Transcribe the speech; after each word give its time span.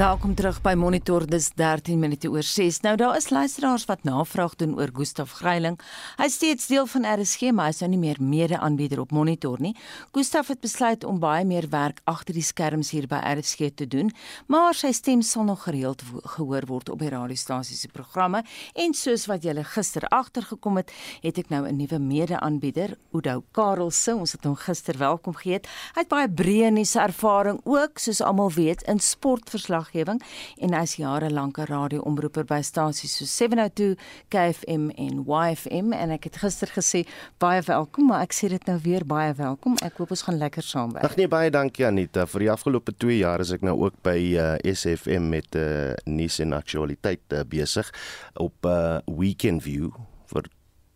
Welkom 0.00 0.32
terug 0.32 0.62
by 0.64 0.72
Monitor 0.80 1.26
dis 1.28 1.50
13 1.60 1.98
minute 2.00 2.30
oor 2.32 2.46
6. 2.46 2.78
Nou 2.86 2.94
daar 2.96 3.18
is 3.18 3.26
luisteraars 3.28 3.82
wat 3.84 4.06
navraag 4.08 4.54
doen 4.56 4.72
oor 4.78 4.88
Gustaf 4.96 5.34
Greiling. 5.36 5.74
Hy 6.16 6.24
is 6.24 6.38
steeds 6.38 6.70
deel 6.70 6.86
van 6.88 7.04
RSG, 7.04 7.50
maar 7.52 7.68
hy 7.68 7.74
is 7.74 7.82
nou 7.82 7.90
nie 7.92 7.98
meer 8.00 8.16
mede-aanbieder 8.16 9.02
op 9.02 9.12
Monitor 9.12 9.60
nie. 9.60 9.74
Gustaf 10.16 10.48
het 10.48 10.62
besluit 10.64 11.04
om 11.04 11.18
baie 11.20 11.44
meer 11.44 11.68
werk 11.68 12.00
agter 12.08 12.32
die 12.32 12.44
skerms 12.46 12.94
hier 12.96 13.04
by 13.10 13.18
RSG 13.28 13.74
te 13.76 13.84
doen, 13.92 14.08
maar 14.48 14.72
sy 14.78 14.94
stem 14.96 15.20
sal 15.20 15.44
nog 15.50 15.66
gereeld 15.66 16.00
gehoor 16.38 16.64
word 16.72 16.88
op 16.96 17.04
die 17.04 17.12
radiostasie 17.12 17.76
se 17.76 17.92
programme 17.92 18.40
en 18.72 18.96
soos 18.96 19.26
wat 19.28 19.44
julle 19.44 19.66
gister 19.68 20.08
agtergekom 20.08 20.80
het, 20.80 20.96
het 21.20 21.42
ek 21.44 21.52
nou 21.52 21.66
'n 21.68 21.76
nuwe 21.76 21.98
mede-aanbieder, 21.98 22.96
Oudo 23.12 23.44
Karelse. 23.52 24.16
Ons 24.16 24.32
het 24.32 24.44
hom 24.44 24.56
gister 24.56 24.96
welkom 24.96 25.36
geheet. 25.36 25.68
Hy 25.92 26.00
het 26.00 26.08
baie 26.08 26.28
breë 26.28 26.72
nuus 26.72 26.96
ervaring 26.96 27.60
ook, 27.64 27.98
soos 27.98 28.20
almal 28.20 28.50
weet, 28.50 28.82
in 28.88 28.98
sportverslag 28.98 29.89
verslaggewing 29.90 30.20
en 30.60 30.74
hy's 30.74 30.96
jare 30.98 31.30
lank 31.30 31.58
'n 31.58 31.66
radioomroeper 31.66 32.44
by 32.44 32.60
stasies 32.62 33.16
so 33.16 33.24
702 33.24 33.96
KFM 34.30 34.90
en 34.96 35.24
YFM 35.26 35.92
en 35.92 36.10
ek 36.10 36.24
het 36.24 36.36
gister 36.36 36.68
gesê 36.68 37.06
baie 37.38 37.62
welkom 37.62 38.06
maar 38.06 38.22
ek 38.22 38.32
sê 38.32 38.48
dit 38.48 38.66
nou 38.66 38.78
weer 38.82 39.04
baie 39.04 39.34
welkom. 39.34 39.76
Ek 39.82 39.96
hoop 39.98 40.10
ons 40.10 40.22
gaan 40.22 40.38
lekker 40.38 40.62
saamwerk. 40.62 41.04
Ag 41.04 41.16
nee 41.16 41.28
baie 41.28 41.50
dankie 41.50 41.86
Anita. 41.86 42.26
Vir 42.26 42.40
die 42.40 42.50
afgelope 42.50 42.92
2 42.92 43.18
jaar 43.18 43.40
is 43.40 43.50
ek 43.52 43.62
nou 43.62 43.78
ook 43.84 43.94
by 44.02 44.18
uh, 44.36 44.54
eh, 44.54 44.74
SFM 44.74 45.28
met 45.28 45.54
uh, 45.54 45.94
nuus 46.06 46.40
en 46.40 46.52
aktualiteit 46.52 47.20
uh, 47.32 47.42
besig. 47.44 47.90
Op 48.34 48.66
uh, 48.66 48.98
Weekend 49.06 49.62
View 49.62 49.90
vir 50.26 50.50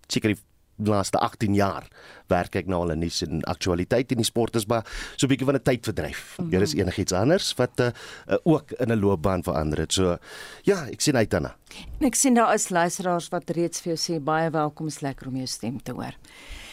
seker 0.09 0.35
die 0.35 0.41
laaste 0.77 1.19
18 1.19 1.55
jaar 1.55 1.87
werk 2.27 2.57
ek 2.57 2.67
nou 2.67 2.81
al 2.83 2.95
in 2.95 3.03
nuus 3.05 3.23
en 3.23 3.43
aktualiteit 3.51 4.13
in 4.13 4.21
die 4.23 4.27
sport 4.27 4.57
is 4.57 4.67
maar 4.67 4.85
so 5.17 5.27
'n 5.27 5.31
bietjie 5.31 5.47
van 5.47 5.57
'n 5.57 5.63
tydverdryf. 5.63 6.39
Mm 6.39 6.45
-hmm. 6.45 6.51
Hier 6.53 6.63
is 6.63 6.75
enigiets 6.75 7.13
anders 7.13 7.55
wat 7.55 7.81
uh, 7.81 7.87
uh, 8.29 8.37
ook 8.43 8.71
in 8.71 8.93
'n 8.93 9.01
loopbaan 9.01 9.43
verander 9.43 9.79
het. 9.79 9.93
So 9.93 10.19
ja, 10.63 10.87
ek 10.87 11.01
sien 11.01 11.17
uit 11.17 11.31
daarna. 11.31 11.57
Ek 12.01 12.15
sien 12.15 12.35
daar 12.35 12.55
is 12.55 12.69
luisteraars 12.69 13.29
wat 13.29 13.51
reeds 13.51 13.81
vir 13.81 13.95
jou 13.95 13.99
sê 13.99 14.23
baie 14.23 14.51
welkom, 14.51 14.87
is 14.87 15.01
lekker 15.01 15.27
om 15.27 15.37
jou 15.37 15.47
stem 15.47 15.83
te 15.83 15.93
hoor. 15.93 16.15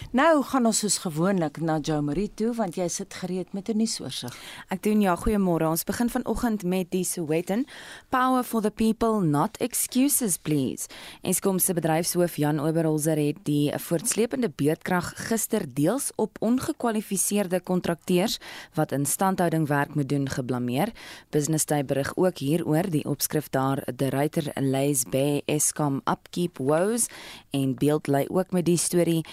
Nou 0.09 0.41
gaan 0.43 0.65
ons 0.65 0.79
soos 0.81 0.97
gewoonlik 1.05 1.61
na 1.61 1.77
Jo 1.79 2.01
Marie 2.01 2.31
toe 2.35 2.49
want 2.57 2.75
jy 2.75 2.87
sit 2.89 3.13
gereed 3.13 3.53
met 3.53 3.69
'n 3.69 3.77
nuusoorseig. 3.77 4.35
Ek 4.69 4.83
doen 4.83 5.01
ja, 5.01 5.15
goeiemôre. 5.15 5.69
Ons 5.69 5.83
begin 5.83 6.09
vanoggend 6.09 6.63
met 6.63 6.91
die 6.91 7.03
Sowetan 7.03 7.65
Power 8.09 8.43
for 8.43 8.61
the 8.61 8.71
people, 8.71 9.21
not 9.21 9.57
excuses 9.57 10.37
please. 10.37 10.87
Eskom 11.21 11.59
se 11.59 11.73
bedryfshoof 11.73 12.35
Jan 12.35 12.59
Oberholzer 12.59 13.17
het 13.17 13.37
die 13.43 13.71
voortsleepende 13.77 14.49
beurtkrag 14.49 15.13
gister 15.15 15.73
deels 15.73 16.11
op 16.15 16.37
ongekwalifiseerde 16.39 17.61
kontrakteurs 17.61 18.39
wat 18.73 18.91
instandhouding 18.91 19.67
werk 19.67 19.95
moet 19.95 20.09
doen 20.09 20.29
geblameer. 20.29 20.91
Business 21.29 21.65
Day 21.65 21.85
berig 21.85 22.15
ook 22.15 22.37
hieroor 22.37 22.89
die 22.89 23.05
opskrif 23.05 23.49
daar 23.49 23.83
The 23.95 24.09
Writer 24.09 24.51
lays 24.55 25.03
bare 25.03 25.41
Eskom 25.45 26.01
upkeep 26.05 26.57
woes 26.57 27.07
en 27.51 27.75
beeld 27.75 28.07
lê 28.07 28.25
ook 28.29 28.51
met 28.51 28.65
die 28.65 28.77
storie 28.77 29.25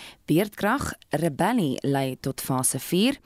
beurtkrag 0.58 0.94
rebellie 1.10 1.78
lei 1.82 2.16
tot 2.20 2.40
fase 2.40 2.78
4. 2.78 3.18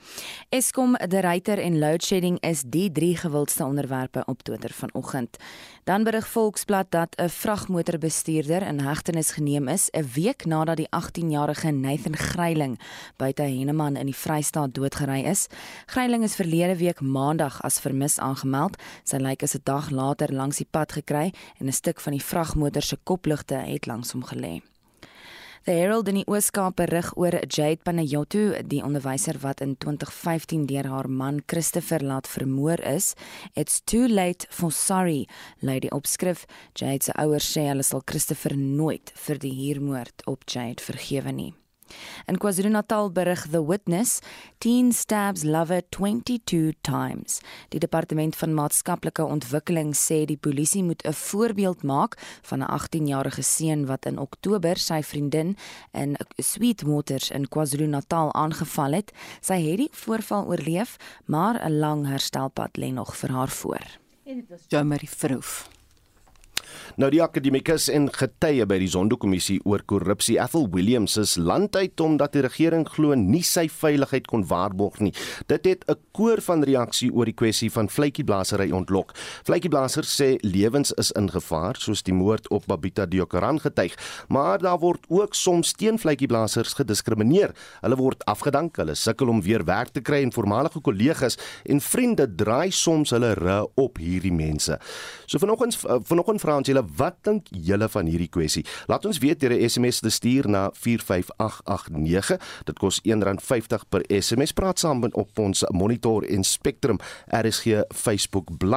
Eskom, 0.53 0.93
die 1.09 1.21
ryter 1.25 1.57
en 1.57 1.79
load 1.79 2.03
shedding 2.05 2.37
is 2.45 2.61
die 2.65 2.91
drie 2.91 3.15
gewildste 3.17 3.65
onderwerpe 3.65 4.21
op 4.25 4.43
Twitter 4.43 4.69
vanoggend. 4.73 5.37
Dan 5.83 6.03
berig 6.03 6.27
Volksblad 6.27 6.91
dat 6.91 7.15
'n 7.17 7.29
vragmotorbestuurder 7.29 8.61
in 8.61 8.79
hegtenis 8.79 9.31
geneem 9.31 9.67
is 9.67 9.89
'n 9.91 10.05
week 10.13 10.45
nadat 10.45 10.77
die 10.77 10.87
18-jarige 10.89 11.71
Nathan 11.71 12.15
Greiling 12.15 12.79
buite 13.17 13.41
Henneman 13.41 13.95
in 13.95 14.05
die 14.05 14.15
Vrystaat 14.15 14.73
doodgery 14.73 15.23
is. 15.23 15.47
Greiling 15.85 16.23
is 16.23 16.35
verlede 16.35 16.77
week 16.77 17.01
Maandag 17.01 17.61
as 17.61 17.79
vermis 17.79 18.19
aangemeld. 18.19 18.77
Sy 19.03 19.17
lijk 19.17 19.41
is 19.41 19.55
'n 19.55 19.61
dag 19.63 19.89
later 19.89 20.33
langs 20.33 20.57
die 20.57 20.67
pad 20.71 20.91
gekry 20.91 21.33
en 21.59 21.65
'n 21.65 21.71
stuk 21.71 21.99
van 21.99 22.11
die 22.11 22.23
vragmotor 22.23 22.81
se 22.81 22.97
kopligte 23.03 23.55
het 23.55 23.85
langs 23.85 24.11
hom 24.11 24.23
gelê. 24.23 24.61
The 25.63 25.71
Herald 25.71 26.09
in 26.11 26.17
die 26.19 26.25
Ooskaap 26.27 26.75
berig 26.75 27.13
oor 27.15 27.37
Jade 27.47 27.79
Panayotu, 27.87 28.41
die 28.67 28.81
onderwyser 28.83 29.37
wat 29.45 29.61
in 29.63 29.77
2015 29.79 30.65
deur 30.67 30.89
haar 30.91 31.07
man 31.07 31.39
Christopher 31.47 32.03
laat 32.03 32.27
vermoor 32.27 32.83
is. 32.83 33.13
It's 33.55 33.79
too 33.79 34.09
late 34.11 34.43
for 34.51 34.75
sorry, 34.75 35.23
lei 35.61 35.79
die 35.79 35.95
opskrif. 35.95 36.43
Jade 36.75 37.07
se 37.07 37.15
ouers 37.15 37.47
sê 37.47 37.69
hulle 37.71 37.87
sal 37.87 38.03
Christopher 38.03 38.59
nooit 38.59 39.15
vir 39.23 39.39
die 39.39 39.55
huurmoord 39.63 40.27
op 40.27 40.43
Jade 40.43 40.83
vergewe 40.83 41.31
nie. 41.31 41.53
In 42.25 42.37
KwaZulu-Natal 42.37 43.11
berig 43.11 43.47
The 43.49 43.65
Witness, 43.65 44.19
teen 44.57 44.91
stabs 44.91 45.43
lover 45.43 45.81
22 45.89 46.73
times. 46.81 47.41
Die 47.69 47.79
departement 47.79 48.35
van 48.35 48.53
maatskaplike 48.53 49.25
ontwikkeling 49.25 49.93
sê 49.95 50.25
die 50.25 50.37
polisie 50.37 50.83
moet 50.83 51.03
'n 51.05 51.13
voorbeeld 51.13 51.83
maak 51.83 52.17
van 52.41 52.59
'n 52.59 52.69
18-jarige 52.69 53.41
seun 53.41 53.85
wat 53.85 54.05
in 54.05 54.17
Oktober 54.17 54.77
sy 54.77 55.01
vriendin 55.03 55.57
in 55.91 56.15
Sweetwaters 56.37 57.31
in 57.31 57.47
KwaZulu-Natal 57.47 58.33
aangeval 58.33 58.91
het. 58.91 59.11
Sy 59.41 59.59
het 59.61 59.77
die 59.77 59.89
voorval 59.91 60.45
oorleef, 60.45 60.97
maar 61.25 61.59
'n 61.65 61.79
lang 61.79 62.05
herstelpad 62.05 62.77
lê 62.77 62.91
nog 62.91 63.15
vir 63.17 63.29
haar 63.29 63.49
voor. 63.49 63.85
En 64.25 64.35
dit 64.35 64.49
was 64.49 64.65
Jamie 64.67 65.09
Vroof. 65.09 65.69
Nou 66.93 67.07
die 67.09 67.23
akademikus 67.25 67.87
en 67.89 68.03
getuie 68.13 68.67
by 68.69 68.75
die 68.77 68.87
Zondo-kommissie 68.91 69.55
oor 69.65 69.81
korrupsie, 69.89 70.35
Ethel 70.37 70.67
Williams, 70.75 71.15
is 71.17 71.31
landuit 71.41 71.97
omdat 72.03 72.35
die 72.35 72.43
regering 72.45 72.83
glo 72.85 73.15
nie 73.17 73.41
sy 73.41 73.63
veiligheid 73.65 74.27
kon 74.29 74.43
waarborg 74.45 74.99
nie. 75.01 75.13
Dit 75.49 75.65
het 75.65 75.83
'n 75.89 75.97
koor 76.13 76.39
van 76.41 76.61
reaksie 76.63 77.09
oor 77.11 77.25
die 77.25 77.33
kwessie 77.33 77.71
van 77.71 77.89
vletjieblasery 77.89 78.69
ontlok. 78.71 79.13
Vletjieblasers 79.43 80.21
sê 80.21 80.37
lewens 80.41 80.91
is 80.91 81.11
in 81.11 81.29
gevaar, 81.29 81.75
soos 81.75 82.03
die 82.03 82.13
moord 82.13 82.47
op 82.49 82.67
Babita 82.67 83.05
Diokaran 83.05 83.59
getuig, 83.59 83.97
maar 84.29 84.59
daar 84.59 84.79
word 84.79 85.05
ook 85.09 85.33
soms 85.33 85.71
teen 85.71 85.97
vletjieblasers 85.97 86.73
gediskrimineer. 86.73 87.55
Hulle 87.81 87.95
word 87.95 88.23
afgedank, 88.25 88.77
hulle 88.77 88.95
sukkel 88.95 89.29
om 89.29 89.41
weer 89.41 89.65
werk 89.65 89.89
te 89.89 90.01
kry 90.01 90.21
en 90.21 90.31
voormalige 90.31 90.79
kollegas 90.81 91.37
en 91.65 91.81
vriende 91.81 92.35
draai 92.35 92.71
soms 92.71 93.09
hulle 93.09 93.33
rug 93.33 93.65
op 93.75 93.97
hierdie 93.97 94.33
mense. 94.33 94.79
So 95.25 95.39
vanoggend 95.39 95.75
vanoggend 96.03 96.41
vra 96.41 96.57
ons 96.57 96.67
julle 96.67 96.82
wat 96.97 97.17
dink 97.21 97.47
julle 97.49 97.89
van 97.89 98.05
hierdie 98.05 98.29
kwessie? 98.29 98.65
Laat 98.87 99.05
ons 99.05 99.17
weet 99.17 99.39
deur 99.39 99.53
'n 99.53 99.69
SMS 99.69 99.99
te 99.99 100.09
stuur 100.09 100.49
na 100.49 100.69
45889. 100.73 102.39
Dit 102.65 102.79
kos 102.79 103.01
R1.50 103.03 103.87
per 103.89 104.03
SMS. 104.07 104.51
Praat 104.51 104.79
saam 104.79 105.03
op 105.03 105.39
ons 105.39 105.63
Monitor 105.71 106.23
en 106.23 106.43
Spectrum 106.43 106.99
RSG 107.27 107.83
Facebook 107.89 108.57
bladsy 108.57 108.71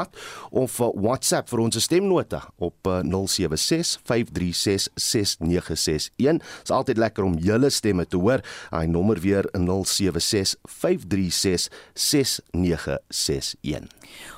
of 0.50 0.78
uh, 0.81 0.91
WhatsApp 0.94 1.49
vir 1.50 1.62
ons 1.65 1.78
stemnota 1.83 2.43
op 2.62 2.77
076 2.87 4.00
536 4.05 4.88
6961. 4.94 6.11
Dit 6.17 6.43
is 6.65 6.75
altyd 6.75 7.00
lekker 7.00 7.25
om 7.25 7.37
julle 7.43 7.71
stemme 7.71 8.06
te 8.06 8.17
hoor. 8.21 8.43
Hy 8.71 8.84
nommer 8.91 9.21
weer 9.23 9.49
076 9.53 10.56
536 10.81 11.69
6961. 11.94 13.88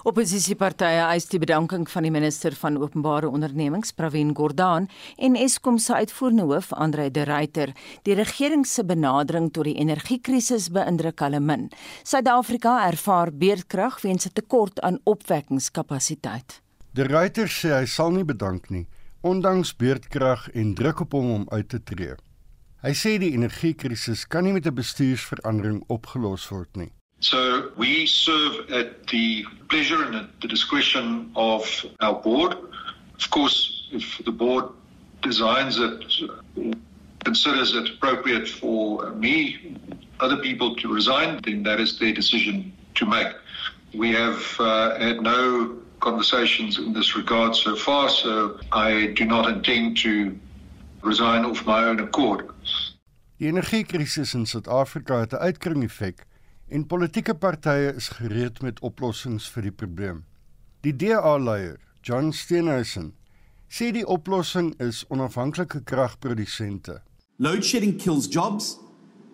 Opposisiepartye 0.09 1.05
eis 1.11 1.29
die 1.31 1.41
bedanking 1.43 1.87
van 1.91 2.07
die 2.07 2.13
minister 2.15 2.55
van 2.57 2.79
openbare 2.81 3.29
ondernemings 3.59 3.93
Pravin 3.93 4.35
Gordhan 4.35 4.89
en 5.17 5.37
Eskom 5.37 5.79
se 5.79 5.95
uitvoerende 5.95 6.43
hoof 6.43 6.73
Andre 6.73 7.11
de 7.11 7.25
Ruyter. 7.25 7.73
Die 8.03 8.15
regering 8.15 8.67
se 8.67 8.85
benadering 8.85 9.51
tot 9.53 9.65
die 9.67 9.75
energiekrisis 9.75 10.69
beïndruk 10.71 11.19
hulle 11.21 11.41
min. 11.41 11.69
Suid-Afrika 12.07 12.87
ervaar 12.87 13.33
beerdkrag 13.33 14.01
weens 14.03 14.27
'n 14.27 14.33
tekort 14.33 14.81
aan 14.81 15.01
opwekkingskapasiteit. 15.05 16.61
De 16.95 17.03
Ruyter 17.03 17.49
sê 17.49 17.69
hy 17.81 17.87
sal 17.87 18.11
nie 18.11 18.25
bedank 18.25 18.71
nie, 18.71 18.87
ondanks 19.21 19.77
beerdkrag 19.77 20.49
en 20.55 20.75
druk 20.75 21.01
op 21.01 21.13
hom 21.13 21.31
om 21.31 21.47
uit 21.51 21.69
te 21.69 21.83
tree. 21.83 22.15
Hy 22.83 22.95
sê 22.95 23.19
die 23.19 23.33
energiekrisis 23.33 24.27
kan 24.27 24.45
nie 24.45 24.53
met 24.53 24.67
'n 24.67 24.75
bestuursverandering 24.75 25.83
opgelos 25.89 26.49
word 26.49 26.77
nie. 26.77 26.93
So 27.21 27.73
we 27.77 28.07
serve 28.07 28.71
at 28.71 29.09
the 29.09 29.45
pleasure 29.69 30.05
and 30.05 30.15
at 30.15 30.41
the 30.41 30.47
discretion 30.47 31.31
of 31.35 31.85
our 31.99 32.23
board. 32.23 32.57
Of 33.19 33.31
course, 33.31 33.89
if 33.93 34.25
the 34.25 34.33
board 34.33 34.67
designs 35.23 35.79
it, 35.79 36.05
considers 37.25 37.75
it 37.75 37.91
appropriate 37.95 38.49
for 38.49 39.11
me, 39.13 39.77
other 40.21 40.37
people 40.37 40.75
to 40.77 40.93
resign, 40.93 41.41
then 41.45 41.63
that 41.65 41.81
is 41.81 41.99
their 41.99 42.13
decision 42.13 42.73
to 42.95 43.07
make. 43.07 43.33
We 43.95 44.13
have 44.13 44.43
uh, 44.61 44.99
had 44.99 45.23
no 45.23 45.77
conversations 46.01 46.79
in 46.79 46.93
this 46.93 47.17
regard 47.17 47.57
so 47.57 47.75
far, 47.77 48.09
so 48.09 48.59
I 48.73 49.13
do 49.17 49.25
not 49.25 49.49
intend 49.49 49.97
to 49.99 50.39
resign 51.03 51.45
of 51.45 51.65
my 51.67 51.85
own 51.85 52.01
accord. 52.01 52.51
Die 53.39 53.47
energiekrisis 53.47 54.35
in 54.35 54.47
Suid-Afrika 54.47 55.21
het 55.21 55.33
'n 55.33 55.43
uitkring 55.49 55.83
effek 55.85 56.27
en 56.69 56.87
politieke 56.87 57.35
partye 57.35 57.95
is 57.95 58.09
gereed 58.09 58.63
met 58.63 58.81
oplossings 58.81 59.49
vir 59.49 59.63
die 59.63 59.73
probleem. 59.73 60.25
Die 60.81 60.97
DA-leier, 60.97 61.79
John 62.03 62.33
Steenhuisen, 62.33 63.13
sê 63.69 63.93
die 63.93 64.05
oplossing 64.05 64.75
is 64.81 65.05
onafhanklike 65.11 65.85
kragprodusente. 65.85 67.01
Load 67.39 67.65
shedding 67.65 67.99
kills 67.99 68.27
jobs, 68.27 68.79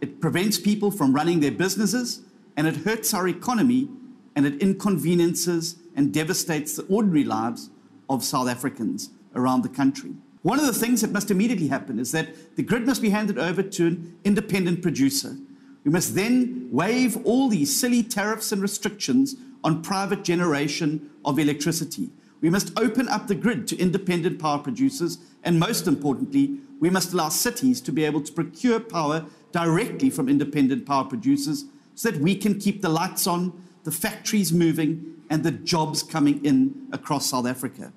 it 0.01 0.21
prevents 0.21 0.59
people 0.59 0.91
from 0.91 1.15
running 1.15 1.41
their 1.41 1.53
businesses 1.53 2.23
and 2.57 2.67
it 2.67 2.85
hurts 2.85 3.15
our 3.15 3.29
economy 3.29 3.89
and 4.37 4.47
it 4.47 4.61
inconveniences 4.61 5.77
and 5.97 6.13
devastates 6.13 6.75
the 6.77 6.85
ordinary 6.89 7.25
lives 7.25 7.71
of 8.09 8.25
South 8.25 8.49
Africans 8.49 9.11
around 9.35 9.63
the 9.63 9.69
country. 9.69 10.13
One 10.43 10.59
of 10.59 10.67
the 10.67 10.75
things 10.75 11.01
that 11.01 11.13
must 11.13 11.31
immediately 11.31 11.69
happen 11.69 11.99
is 11.99 12.13
that 12.13 12.57
the 12.57 12.63
grid 12.63 12.87
must 12.87 13.01
be 13.01 13.11
handed 13.11 13.39
over 13.39 13.63
to 13.63 13.87
an 13.87 14.19
independent 14.25 14.83
producer. 14.83 15.37
We 15.85 15.91
must 15.91 16.15
then 16.15 16.69
waive 16.71 17.17
all 17.25 17.49
these 17.49 17.75
silly 17.75 18.03
tariffs 18.03 18.53
and 18.53 18.61
restrictions 18.61 19.37
on 19.63 19.83
private 19.83 20.23
generation 20.23 21.11
of 21.25 21.39
electricity. 21.39 22.11
We 22.45 22.51
must 22.51 22.79
open 22.79 23.09
up 23.09 23.27
the 23.27 23.35
grid 23.35 23.67
to 23.69 23.79
independent 23.79 24.39
power 24.39 24.59
producers, 24.59 25.17
and 25.45 25.59
most 25.59 25.87
importantly, 25.87 26.59
we 26.79 26.91
must 26.91 27.15
allow 27.15 27.31
cities 27.31 27.81
to 27.81 27.91
be 27.91 28.05
able 28.05 28.21
to 28.21 28.31
procure 28.31 28.81
power 28.81 29.25
directly 29.51 30.11
from 30.11 30.29
independent 30.29 30.85
power 30.85 31.05
producers 31.05 31.65
so 31.95 32.11
that 32.11 32.21
we 32.21 32.37
can 32.37 32.61
keep 32.61 32.83
the 32.83 32.91
lights 32.91 33.27
on, 33.27 33.55
the 33.85 33.91
factories 33.91 34.53
moving, 34.53 35.23
and 35.31 35.43
the 35.43 35.53
jobs 35.53 36.03
coming 36.03 36.45
in 36.45 36.75
across 36.93 37.31
South 37.31 37.47
Africa. 37.47 37.95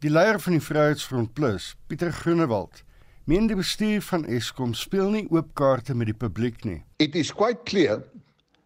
Die 0.00 0.08
leier 0.08 0.40
van 0.40 0.56
die 0.56 0.64
Vryheidsfront 0.64 1.34
Plus, 1.34 1.74
Pieter 1.86 2.14
Groenewald, 2.16 2.80
meen 3.28 3.44
die 3.46 3.60
bestuur 3.60 4.00
van 4.08 4.24
Eskom 4.24 4.72
speel 4.72 5.12
nie 5.12 5.26
oop 5.28 5.52
kaarte 5.52 5.92
met 5.92 6.08
die 6.08 6.16
publiek 6.16 6.64
nie. 6.64 6.80
It 6.96 7.12
is 7.12 7.28
quite 7.28 7.68
clear 7.68 8.00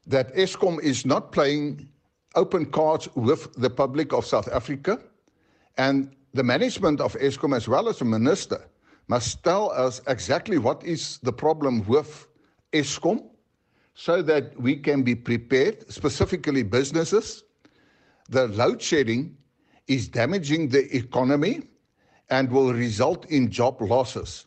that 0.06 0.30
Eskom 0.38 0.78
is 0.78 1.02
not 1.02 1.32
playing 1.34 1.88
open 2.38 2.70
cards 2.70 3.10
with 3.16 3.50
the 3.58 3.70
public 3.70 4.14
of 4.14 4.22
South 4.24 4.46
Africa 4.54 5.00
and 5.76 6.14
the 6.34 6.42
management 6.42 7.00
of 7.00 7.14
Eskom 7.14 7.56
as 7.56 7.68
well 7.68 7.88
as 7.88 7.98
the 7.98 8.04
minister 8.04 8.60
must 9.08 9.42
tell 9.44 9.70
us 9.70 10.00
exactly 10.06 10.58
what 10.58 10.82
is 10.84 11.18
the 11.22 11.32
problem 11.32 11.86
with 11.86 12.26
Eskom 12.72 13.24
so 13.94 14.20
that 14.22 14.58
we 14.60 14.76
can 14.76 15.02
be 15.02 15.14
prepared 15.14 15.90
specifically 15.90 16.62
businesses 16.62 17.44
the 18.28 18.48
load 18.48 18.82
shedding 18.82 19.36
is 19.86 20.08
damaging 20.08 20.68
the 20.68 20.94
economy 20.96 21.62
and 22.30 22.50
will 22.50 22.72
result 22.72 23.24
in 23.26 23.50
job 23.50 23.80
losses. 23.80 24.46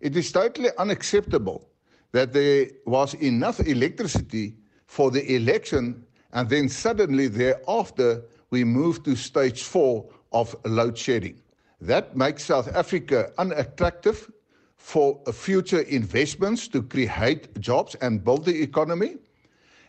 It 0.00 0.16
is 0.16 0.32
totally 0.32 0.70
unacceptable 0.78 1.68
that 2.12 2.32
there 2.32 2.66
was 2.86 3.14
enough 3.14 3.60
electricity 3.60 4.56
for 4.86 5.10
the 5.10 5.34
election 5.36 6.04
and 6.32 6.48
then 6.48 6.68
suddenly 6.68 7.28
thereafter 7.28 8.22
we 8.50 8.64
move 8.64 9.02
to 9.04 9.14
stage 9.14 9.62
4 9.62 10.04
of 10.34 10.54
load 10.66 10.98
shedding. 10.98 11.40
That 11.80 12.16
makes 12.16 12.44
South 12.44 12.68
Africa 12.74 13.32
unattractive 13.38 14.30
for 14.76 15.18
future 15.32 15.80
investments 15.80 16.68
to 16.68 16.82
create 16.82 17.58
jobs 17.60 17.94
and 18.02 18.22
build 18.22 18.44
the 18.44 18.62
economy. 18.62 19.16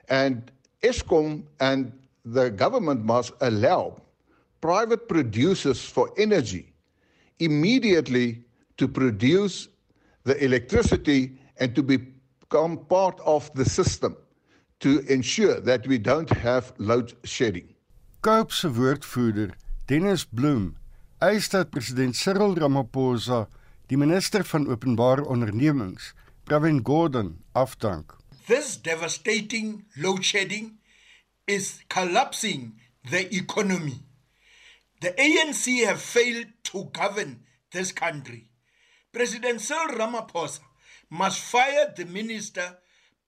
And 0.07 0.49
Eskom 0.83 1.43
and 1.59 1.91
the 2.23 2.49
government 2.49 3.03
must 3.03 3.33
allow 3.41 4.01
private 4.61 5.09
producers 5.09 5.83
for 5.83 6.11
energy 6.17 6.73
immediately 7.39 8.45
to 8.77 8.87
produce 8.87 9.67
the 10.23 10.41
electricity 10.43 11.37
and 11.59 11.75
to 11.75 11.83
become 11.83 12.77
part 12.85 13.19
of 13.25 13.53
the 13.53 13.65
system 13.65 14.15
to 14.79 14.99
ensure 15.11 15.59
that 15.59 15.85
we 15.87 15.97
don't 15.97 16.29
have 16.29 16.73
load 16.77 17.13
shedding. 17.23 17.67
Cope 18.21 18.51
se 18.51 18.69
woordvoerder, 18.69 19.51
Dennis 19.85 20.23
Bloem, 20.25 20.71
eis 21.21 21.45
dat 21.53 21.69
president 21.69 22.15
Cyril 22.17 22.55
Ramaphosa 22.57 23.43
die 23.85 23.99
minister 24.01 24.41
van 24.49 24.65
openbare 24.65 25.21
ondernemings, 25.29 26.07
Pravin 26.49 26.79
Gordhan, 26.81 27.35
afdank. 27.53 28.15
This 28.47 28.81
devastating 28.81 29.85
load 30.01 30.25
shedding 30.25 30.79
is 31.45 31.83
collapsing 31.87 32.81
the 33.11 33.29
economy. 33.29 34.01
The 35.01 35.13
ANC 35.21 35.85
have 35.85 36.01
failed 36.01 36.49
to 36.73 36.89
govern 36.89 37.45
this 37.69 37.93
country. 37.93 38.49
President 39.13 39.61
Cyril 39.61 39.99
Ramaphosa 39.99 40.65
must 41.11 41.37
fire 41.37 41.93
the 41.95 42.05
minister 42.05 42.79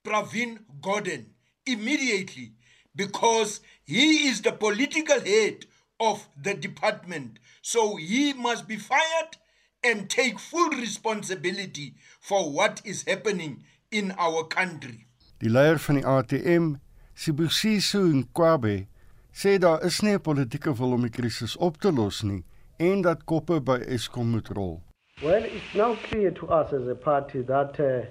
Pravin 0.03 0.57
Gordhan 0.81 1.25
immediately 1.67 2.53
because 2.95 3.61
he 3.85 4.27
is 4.27 4.41
the 4.41 4.53
political 4.53 5.21
head 5.21 5.67
of 5.99 6.27
the 6.41 6.53
department. 6.53 7.39
So 7.61 7.95
he 7.95 8.33
must 8.33 8.67
be 8.67 8.77
fired 8.77 9.37
and 9.83 10.09
take 10.09 10.39
full 10.39 10.69
responsibility 10.69 11.95
for 12.19 12.51
what 12.51 12.81
is 12.85 13.03
happening 13.07 13.63
in 13.91 14.11
our 14.17 14.43
country. 14.43 15.05
Die 15.39 15.49
leier 15.49 15.77
van 15.79 15.95
die 15.95 16.05
ATM 16.05 16.75
Sibusiso 17.13 18.01
Nkwabe 18.01 18.87
sê 19.33 19.57
daar 19.59 19.83
is 19.85 20.01
nie 20.01 20.13
'n 20.13 20.21
politieke 20.21 20.73
wil 20.77 20.91
om 20.91 21.01
die 21.01 21.13
krisis 21.13 21.57
op 21.57 21.77
te 21.77 21.91
los 21.91 22.23
nie 22.23 22.43
en 22.77 23.01
dat 23.01 23.23
koppe 23.25 23.61
by 23.61 23.77
Eskom 23.95 24.31
moet 24.31 24.47
rol. 24.47 24.81
Well, 25.21 25.43
it's 25.43 25.73
now 25.73 25.95
clear 26.09 26.31
to 26.31 26.47
us 26.47 26.73
as 26.73 26.87
a 26.87 26.95
party 26.95 27.41
that 27.43 27.79
uh, 27.79 28.05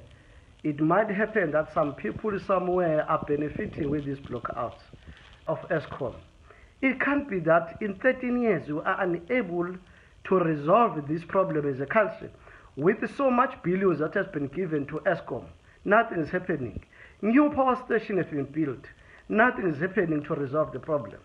it 0.62 0.80
might 0.80 1.10
happen 1.10 1.50
that 1.52 1.72
some 1.72 1.94
people 1.94 2.38
somewhere 2.40 3.04
are 3.08 3.24
benefiting 3.26 3.90
with 3.90 4.04
this 4.04 4.18
blockout 4.18 4.78
of 5.46 5.58
Eskom. 5.70 6.14
It 6.82 7.00
can't 7.00 7.28
be 7.28 7.38
that 7.40 7.78
in 7.80 7.94
13 7.96 8.40
years 8.40 8.68
we 8.68 8.80
are 8.80 9.00
unable 9.00 9.76
to 10.24 10.34
resolve 10.34 11.06
this 11.08 11.24
problem 11.24 11.68
as 11.68 11.80
a 11.80 11.86
country. 11.86 12.28
With 12.76 12.98
so 13.16 13.30
much 13.30 13.54
billions 13.62 14.00
that 14.00 14.14
has 14.14 14.26
been 14.28 14.48
given 14.48 14.86
to 14.88 14.98
Eskom, 15.06 15.44
nothing 15.84 16.18
is 16.18 16.28
happening. 16.28 16.84
New 17.22 17.50
power 17.50 17.76
station 17.86 18.18
has 18.18 18.26
been 18.26 18.44
built. 18.44 18.84
Nothing 19.28 19.70
is 19.70 19.78
happening 19.80 20.22
to 20.24 20.34
resolve 20.34 20.72
the 20.72 20.78
problem. 20.78 21.18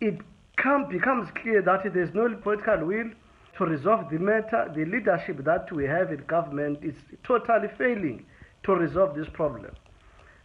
It 0.00 0.20
come, 0.56 0.88
becomes 0.88 1.28
clear 1.42 1.60
that 1.62 1.82
there 1.82 2.02
is 2.02 2.14
no 2.14 2.32
political 2.36 2.86
will 2.86 3.10
to 3.58 3.64
resolve 3.64 4.10
the 4.10 4.18
matter. 4.18 4.70
The 4.74 4.84
leadership 4.84 5.44
that 5.44 5.70
we 5.72 5.84
have 5.84 6.12
in 6.12 6.24
government 6.26 6.78
is 6.82 6.94
totally 7.24 7.68
failing 7.76 8.24
to 8.64 8.72
resolve 8.72 9.16
this 9.16 9.28
problem. 9.32 9.72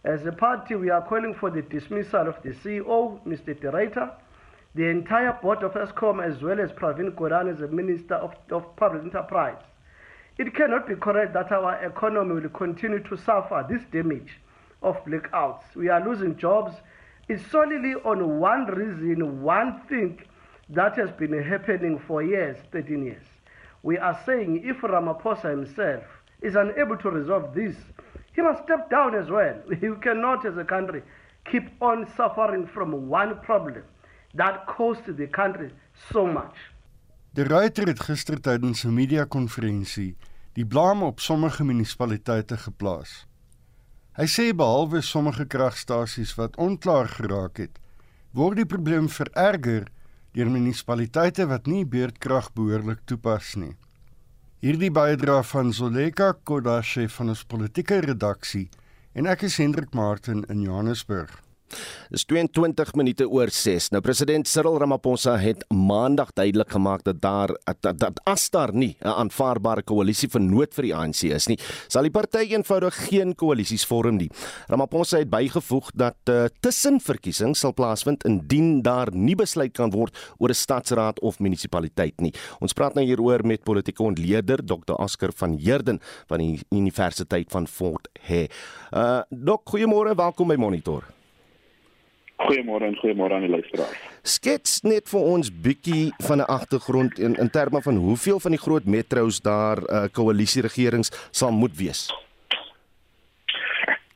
As 0.04 0.24
a 0.24 0.32
party, 0.32 0.76
we 0.76 0.88
are 0.88 1.02
calling 1.02 1.34
for 1.34 1.50
the 1.50 1.60
dismissal 1.60 2.26
of 2.26 2.42
the 2.42 2.50
CEO, 2.50 3.22
Mr. 3.26 3.60
Director, 3.60 4.10
the 4.74 4.86
entire 4.86 5.38
board 5.42 5.62
of 5.62 5.74
ESCOM, 5.74 6.24
as 6.24 6.42
well 6.42 6.58
as 6.58 6.72
Pravin 6.72 7.14
Gordhan 7.14 7.52
as 7.52 7.58
the 7.58 7.68
Minister 7.68 8.14
of, 8.14 8.34
of 8.50 8.74
Public 8.76 9.02
Enterprise. 9.02 9.62
It 10.38 10.54
cannot 10.54 10.88
be 10.88 10.94
correct 10.94 11.34
that 11.34 11.52
our 11.52 11.84
economy 11.84 12.40
will 12.40 12.48
continue 12.48 13.00
to 13.00 13.16
suffer 13.18 13.66
this 13.68 13.82
damage 13.92 14.40
of 14.82 14.96
blackouts. 15.04 15.76
We 15.76 15.90
are 15.90 16.02
losing 16.02 16.34
jobs. 16.38 16.72
It's 17.28 17.44
solely 17.50 17.94
on 18.02 18.38
one 18.38 18.66
reason, 18.68 19.42
one 19.42 19.82
thing 19.86 20.22
that 20.70 20.96
has 20.96 21.10
been 21.10 21.42
happening 21.42 21.98
for 22.06 22.22
years, 22.22 22.56
13 22.72 23.04
years. 23.04 23.26
We 23.82 23.98
are 23.98 24.18
saying 24.24 24.62
if 24.64 24.78
Ramaphosa 24.78 25.50
himself 25.50 26.04
is 26.40 26.54
unable 26.54 26.96
to 26.96 27.10
resolve 27.10 27.54
this, 27.54 27.76
he 28.32 28.42
must 28.42 28.62
step 28.62 28.90
down 28.90 29.14
as 29.14 29.28
well. 29.28 29.56
We 29.68 29.96
cannot, 30.00 30.44
as 30.44 30.56
a 30.56 30.64
country, 30.64 31.02
keep 31.50 31.66
on 31.80 32.06
suffering 32.16 32.66
from 32.66 33.08
one 33.08 33.40
problem 33.40 33.84
that 34.34 34.66
cost 34.66 35.02
the 35.06 35.26
country 35.26 35.70
so 36.12 36.26
much. 36.26 36.56
Die 37.32 37.44
Reuter 37.44 37.86
het 37.86 38.00
gister 38.00 38.40
tydens 38.40 38.84
'n 38.84 38.94
media-konferensie 38.94 40.16
die 40.52 40.66
blame 40.66 41.04
op 41.04 41.20
sommige 41.20 41.64
munisipaliteite 41.64 42.56
geplaas. 42.56 43.26
Hy 44.18 44.26
sê 44.26 44.50
behalwe 44.52 45.00
sommige 45.00 45.46
kragstasies 45.46 46.34
wat 46.34 46.56
onklaar 46.56 47.08
geraak 47.08 47.56
het, 47.62 47.78
word 48.34 48.56
die 48.56 48.66
probleem 48.66 49.06
vererger 49.08 49.86
deur 50.34 50.50
munisipaliteite 50.50 51.46
wat 51.46 51.70
nie 51.70 51.84
beurtkrag 51.86 52.50
behoorlik 52.52 53.06
toepas 53.06 53.54
nie. 53.54 53.76
Hierdie 54.60 54.90
bydra 54.92 55.38
van 55.42 55.70
Zoleka 55.72 56.34
Kodashe 56.44 57.06
van 57.08 57.32
ons 57.32 57.46
politieke 57.48 57.96
redaksie 58.04 58.66
en 59.16 59.24
ek 59.32 59.46
is 59.48 59.54
Hendrik 59.56 59.94
Martin 59.96 60.42
in 60.52 60.60
Johannesburg. 60.60 61.32
Dis 62.10 62.24
22 62.24 62.94
minute 62.98 63.26
oor 63.28 63.50
6. 63.54 63.90
Nou 63.94 64.00
president 64.02 64.48
Cyril 64.48 64.78
Ramaphosa 64.82 65.36
het 65.38 65.64
maandag 65.70 66.32
duidelik 66.34 66.70
gemaak 66.70 67.04
dat 67.04 67.20
daar 67.22 67.54
dat, 67.80 67.98
dat 67.98 68.20
as 68.24 68.50
daar 68.50 68.72
nie 68.74 68.96
'n 69.00 69.08
aanvaarbare 69.08 69.82
koalisie 69.82 70.28
vir 70.28 70.40
nood 70.40 70.74
vir 70.74 70.82
die 70.82 70.94
ANC 70.94 71.22
is 71.22 71.46
nie, 71.48 71.58
sal 71.88 72.02
die 72.02 72.10
party 72.10 72.50
eenvoudig 72.50 72.94
geen 73.08 73.34
koalisies 73.34 73.84
vorm 73.86 74.16
nie. 74.16 74.30
Ramaphosa 74.68 75.18
het 75.18 75.30
bygevoeg 75.30 75.90
dat 75.94 76.16
uh, 76.28 76.44
tussenverkiesings 76.60 77.60
sal 77.60 77.74
plaasvind 77.74 78.24
indien 78.24 78.82
daar 78.82 79.08
nie 79.12 79.36
besluit 79.36 79.72
kan 79.72 79.90
word 79.90 80.16
oor 80.38 80.50
'n 80.50 80.54
stadsraad 80.54 81.20
of 81.20 81.38
munisipaliteit 81.38 82.20
nie. 82.20 82.34
Ons 82.60 82.72
praat 82.72 82.94
nou 82.94 83.04
hieroor 83.04 83.46
met 83.46 83.64
politieke 83.64 84.02
ontleder 84.02 84.64
Dr. 84.64 84.94
Oscar 84.98 85.30
van 85.34 85.56
Heerden 85.56 86.00
van 86.26 86.38
die 86.38 86.60
Universiteit 86.70 87.50
van 87.50 87.66
Fort 87.66 88.08
Hare. 88.20 88.48
Uh 88.92 89.22
dok, 89.30 89.68
goeiemôre, 89.70 90.14
welkom 90.16 90.48
by 90.48 90.56
Monitor. 90.56 91.19
Goeiemôre 92.40 92.86
en 92.88 92.96
goeiemôre 92.96 93.36
aan 93.36 93.44
die 93.44 93.52
luisteraars. 93.52 93.98
Skets 94.22 94.80
net 94.82 95.08
vir 95.12 95.26
ons 95.34 95.50
bietjie 95.66 96.10
van 96.28 96.40
'n 96.40 96.48
agtergrond 96.48 97.18
in 97.18 97.34
in 97.36 97.50
terme 97.50 97.82
van 97.82 97.96
hoeveel 97.96 98.40
van 98.40 98.50
die 98.56 98.64
groot 98.66 98.84
metro's 98.84 99.40
daar 99.40 99.78
'n 99.80 99.94
uh, 99.94 100.08
koalisie 100.12 100.62
regerings 100.62 101.10
sal 101.30 101.52
moet 101.52 101.76
wees. 101.76 102.08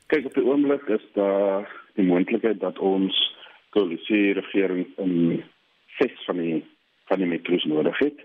Kyk 0.07 0.25
op 0.25 0.33
die 0.33 0.45
oomblik 0.45 0.87
is 0.87 1.05
daar 1.13 1.69
die 1.93 2.05
moontlikheid 2.05 2.59
dat 2.59 2.79
ons 2.79 3.15
koalisie 3.69 4.33
regering 4.33 4.87
in 4.97 5.43
ses 5.97 6.25
van 6.25 6.37
die 6.37 6.63
van 7.09 7.17
die 7.17 7.27
metros 7.27 7.63
nodig 7.63 7.97
het. 7.97 8.19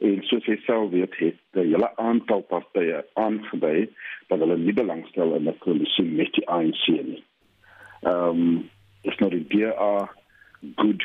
En 0.00 0.22
soos 0.22 0.46
hy 0.48 0.56
self 0.64 0.90
weet, 0.90 1.14
het 1.20 1.38
die 1.56 1.72
hele 1.72 1.96
aantal 1.96 2.40
partye 2.40 3.04
aangedui 3.20 3.88
dat 4.28 4.38
hulle 4.38 4.56
nie 4.56 4.72
belangstel 4.72 5.34
in 5.34 5.48
'n 5.48 5.58
koalisie 5.58 6.04
met 6.04 6.32
die 6.32 6.48
ANC 6.48 6.86
nie. 6.88 7.24
Ehm 8.02 8.28
um, 8.28 8.70
is 9.02 9.16
nou 9.18 9.30
die 9.30 9.44
DA 9.48 10.08
good 10.76 11.04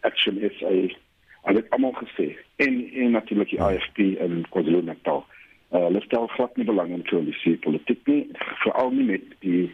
action 0.00 0.40
SA 0.58 0.72
al 1.42 1.58
het 1.58 1.70
almal 1.70 1.94
gesê 1.98 2.32
en 2.56 2.80
en 2.92 3.10
natuurlik 3.10 3.50
die 3.50 3.62
AFP 3.62 3.98
in 3.98 4.44
KwaZulu-Natal. 4.50 5.24
Uh, 5.72 5.84
hulle 5.88 6.02
stel 6.04 6.26
glad 6.26 6.56
nie 6.56 6.66
belang 6.68 6.92
in 6.92 7.04
koalisie 7.08 7.56
politiek 7.64 8.06
nie, 8.06 8.26
veral 8.64 8.92
nie 8.92 9.06
met 9.14 9.24
die 9.44 9.70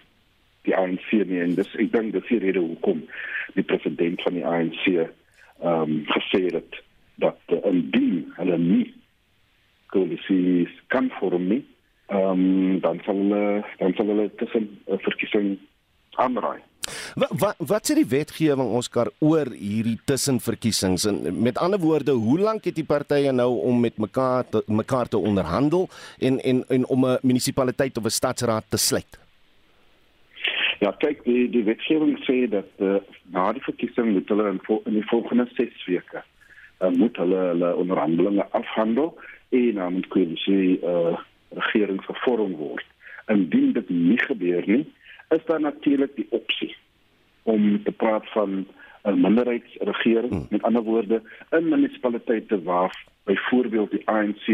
die 0.69 0.77
ANC 0.77 1.11
nie 1.13 1.41
en 1.43 1.57
dis 1.59 1.71
ek 1.81 1.91
dink 1.93 2.13
dis 2.15 2.29
die 2.31 2.41
rede 2.45 2.63
hoekom 2.63 3.03
die 3.57 3.65
president 3.67 4.23
van 4.27 4.39
die 4.39 4.47
ANC 4.47 4.85
ehm 4.89 5.83
um, 5.83 5.99
gesê 6.13 6.45
het 6.55 6.81
dat 7.19 7.41
uh, 7.51 7.59
indien 7.67 8.29
hulle 8.37 8.59
nie 8.63 8.87
koalisie 9.91 10.69
kan 10.95 11.11
vorm 11.19 11.49
nie, 11.51 11.65
ehm 12.07 12.45
um, 12.47 12.81
dan 12.85 13.01
sal 13.05 13.19
hulle 13.25 13.65
dan 13.83 13.95
sal 13.97 14.13
hulle 14.13 14.29
tussen 14.41 14.71
uh, 14.87 15.01
verkiesing 15.05 15.57
aanraai. 16.17 16.61
Wat 17.19 17.33
wat 17.43 17.57
wat 17.67 17.89
sê 17.89 17.97
die 17.99 18.07
wetgewing 18.07 18.69
Oscar 18.79 19.09
oor 19.19 19.49
hierdie 19.51 19.97
tussenverkiesings 20.07 21.07
en 21.11 21.17
met 21.43 21.57
ander 21.59 21.81
woorde 21.83 22.15
hoe 22.15 22.37
lank 22.39 22.69
het 22.69 22.77
die 22.79 22.87
partye 22.87 23.33
nou 23.35 23.49
om 23.67 23.81
met 23.83 23.99
mekaar 23.99 24.47
te, 24.47 24.63
mekaar 24.67 25.11
te 25.11 25.19
onderhandel 25.19 25.89
en 26.29 26.39
en 26.51 26.63
en 26.77 26.87
om 26.87 27.07
'n 27.07 27.19
munisipaliteit 27.23 27.99
of 27.99 28.05
'n 28.05 28.19
stadsraad 28.21 28.65
te 28.69 28.77
sluit? 28.77 29.19
Ja, 30.79 30.91
kyk, 30.91 31.25
die 31.25 31.51
die 31.51 31.65
wetgewing 31.65 32.19
sê 32.23 32.49
dat 32.49 32.71
uh, 32.79 33.03
na 33.35 33.53
die 33.53 33.67
verkiesing 33.67 34.13
moet 34.13 34.29
hulle 34.29 34.49
in, 34.49 34.61
in 34.85 34.95
die 34.95 35.09
volgende 35.11 35.49
6 35.55 35.87
weke 35.87 36.23
uh, 36.81 36.89
moet 36.89 37.17
hulle 37.17 37.39
hulle 37.51 37.75
onderhandelinge 37.75 38.47
afhandel 38.51 39.19
en 39.49 39.75
dan 39.75 39.93
moet 39.93 40.09
koalisie 40.09 40.79
uh, 40.85 41.19
regering 41.49 42.05
gevorm 42.05 42.55
word. 42.57 42.87
Indien 43.27 43.73
dit 43.73 43.89
nie 43.89 44.19
gebeur 44.19 44.63
nie, 44.67 44.87
is 45.29 45.45
daar 45.45 45.61
natuurlik 45.61 46.15
die 46.17 46.27
opsie 46.31 46.77
om 47.49 47.83
te 47.83 47.93
praat 47.93 48.27
van 48.37 48.67
'n 49.03 49.21
minderheidsregering, 49.21 50.33
hmm. 50.33 50.47
met 50.51 50.63
ander 50.63 50.83
woorde, 50.83 51.23
in 51.51 51.69
munisipaliteite 51.69 52.63
waar 52.63 53.05
byvoorbeeld 53.25 53.91
die 53.91 54.09
ANC 54.09 54.47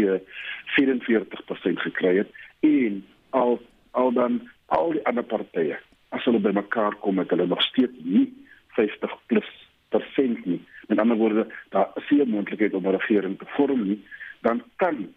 44% 0.75 1.79
gekry 1.87 2.17
het 2.17 2.29
en 2.59 3.05
al 3.29 3.61
al 3.91 4.11
dan 4.11 4.49
al 4.65 4.91
die 4.91 5.05
ander 5.05 5.23
partye 5.23 5.77
as 6.09 6.23
hulle 6.23 6.39
bymekaar 6.39 6.95
kom 7.03 7.15
met 7.15 7.29
hulle 7.29 7.47
nog 7.47 7.61
steeds 7.61 7.97
nie 8.03 8.27
50 8.75 9.17
plus 9.25 9.51
persent 9.89 10.45
nie. 10.45 10.61
Met 10.87 10.99
ander 10.99 11.17
woorde, 11.17 11.47
daar 11.69 11.91
is 11.95 12.09
nie 12.09 12.21
'n 12.21 12.29
moontlikheid 12.29 12.73
om 12.73 12.87
'n 12.87 12.97
regering 12.99 13.37
te 13.39 13.45
vorm 13.55 13.87
nie, 13.87 14.03
dan 14.41 14.63
kan 14.75 15.07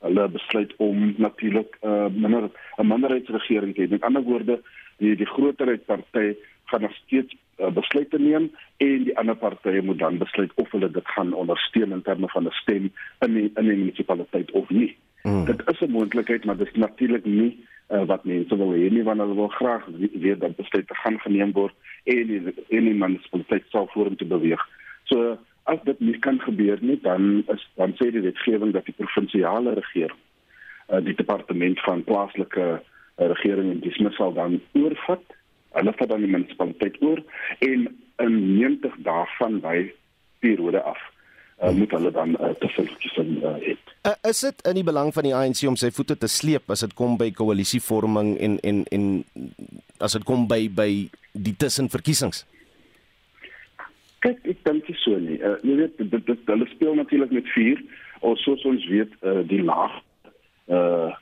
hulle 0.00 0.28
besluit 0.28 0.74
om 0.76 1.14
natuurlik 1.16 1.76
'n 1.80 1.88
uh, 1.88 2.06
minder 2.10 2.50
'n 2.76 2.86
minderheidsregering 2.86 3.74
te 3.74 3.82
hê. 3.82 3.88
Met 3.88 4.02
ander 4.02 4.22
woorde, 4.22 4.60
die 4.96 5.16
die 5.16 5.26
groterheid 5.26 5.84
party 5.86 6.34
gaan 6.68 6.80
nog 6.80 6.94
steeds 6.94 7.36
uh, 7.58 7.70
besluite 7.70 8.18
neem 8.18 8.50
en 8.76 9.04
die 9.04 9.16
ander 9.18 9.36
partye 9.36 9.82
moet 9.82 9.98
dan 9.98 10.18
besluit 10.18 10.52
of 10.54 10.70
hulle 10.70 10.90
dit 10.90 11.08
gaan 11.14 11.32
ondersteun 11.32 11.92
in 11.96 12.02
terme 12.02 12.28
van 12.28 12.46
'n 12.46 12.60
stem 12.60 12.92
in 13.26 13.34
die, 13.34 13.50
in 13.54 13.68
die 13.68 13.76
munisipaliteit 13.76 14.50
of 14.50 14.68
nie. 14.68 14.96
Mm. 15.22 15.44
Dit 15.44 15.62
is 15.66 15.80
'n 15.80 15.90
moontlikheid, 15.90 16.44
maar 16.44 16.56
dit 16.56 16.66
is 16.66 16.80
natuurlik 16.80 17.24
nie 17.24 17.66
uh, 17.90 18.04
wat 18.04 18.24
mense 18.24 18.56
wil 18.56 18.72
hê 18.72 18.90
nie 18.90 19.02
want 19.02 19.20
hulle 19.20 19.34
wil 19.34 19.48
graag 19.48 19.86
weet 19.96 20.40
dat 20.40 20.56
besluite 20.56 20.94
gaan 20.94 21.18
geneem 21.20 21.52
word 21.52 21.74
en 22.04 22.26
die, 22.26 22.54
en 22.68 22.84
die 22.84 22.94
munisipaliteit 22.94 23.64
sal 23.68 23.88
vorentoe 23.92 24.28
beweeg. 24.28 24.62
So 25.04 25.38
as 25.62 25.80
dit 25.84 26.00
nie 26.00 26.18
kan 26.18 26.40
gebeur 26.40 26.78
nie, 26.80 27.00
dan 27.02 27.44
is 27.48 27.64
dan 27.76 27.92
sê 27.98 28.10
die 28.10 28.24
wetgewing 28.24 28.72
dat 28.72 28.84
die 28.84 28.96
provinsiale 28.96 29.74
regering 29.74 30.20
uh, 30.88 31.00
die 31.04 31.14
departement 31.14 31.80
van 31.80 32.04
plaaslike 32.04 32.66
uh, 32.68 32.80
regering 33.16 33.72
en 33.72 33.80
dis 33.80 34.00
sal 34.16 34.32
dan 34.32 34.60
oorvat. 34.72 35.24
Hulle 35.76 35.92
vat 35.98 36.08
dan 36.08 36.24
die 36.24 36.32
munisipaliteit 36.32 36.96
oor 37.04 37.22
en 37.64 37.86
in 38.24 38.36
90 38.56 38.98
dae 39.06 39.26
van 39.38 39.60
by 39.62 39.76
periode 40.42 40.82
af 40.82 40.98
uh, 41.62 41.70
moet 41.70 41.90
hulle 41.90 42.10
dan 42.10 42.36
uh, 42.40 42.50
tussenverkiesing 42.58 43.42
uh, 43.42 43.54
hê. 43.62 43.76
Uh, 44.06 44.14
is 44.30 44.40
dit 44.46 44.66
in 44.70 44.78
die 44.78 44.86
belang 44.86 45.12
van 45.14 45.26
die 45.26 45.34
ANC 45.34 45.64
om 45.68 45.76
sy 45.78 45.90
voete 45.94 46.16
te 46.18 46.30
sleep 46.30 46.70
as 46.70 46.84
dit 46.86 46.94
kom 46.98 47.18
by 47.20 47.30
koalisievorming 47.36 48.36
en 48.38 48.58
en 48.62 48.84
en 48.94 49.08
as 50.04 50.16
dit 50.16 50.26
kom 50.26 50.46
by 50.50 50.64
by 50.74 50.90
die 51.32 51.54
tussenverkiesings? 51.58 52.44
Kyk, 54.24 54.42
ek 54.50 54.62
dink 54.66 54.86
dit 54.86 54.98
so 55.04 55.18
nie. 55.22 55.38
Uh, 55.38 55.56
jy 55.62 55.78
weet 55.84 55.96
dit, 56.00 56.10
dit, 56.10 56.26
dit 56.26 56.52
hulle 56.52 56.66
speel 56.74 56.98
natuurlik 56.98 57.34
met 57.34 57.54
vuur. 57.54 57.82
Ons 58.26 58.42
soos 58.42 58.64
ons 58.66 58.90
weet 58.90 59.14
uh, 59.22 59.40
die 59.46 59.62
laag 59.62 60.02
uh 60.74 61.14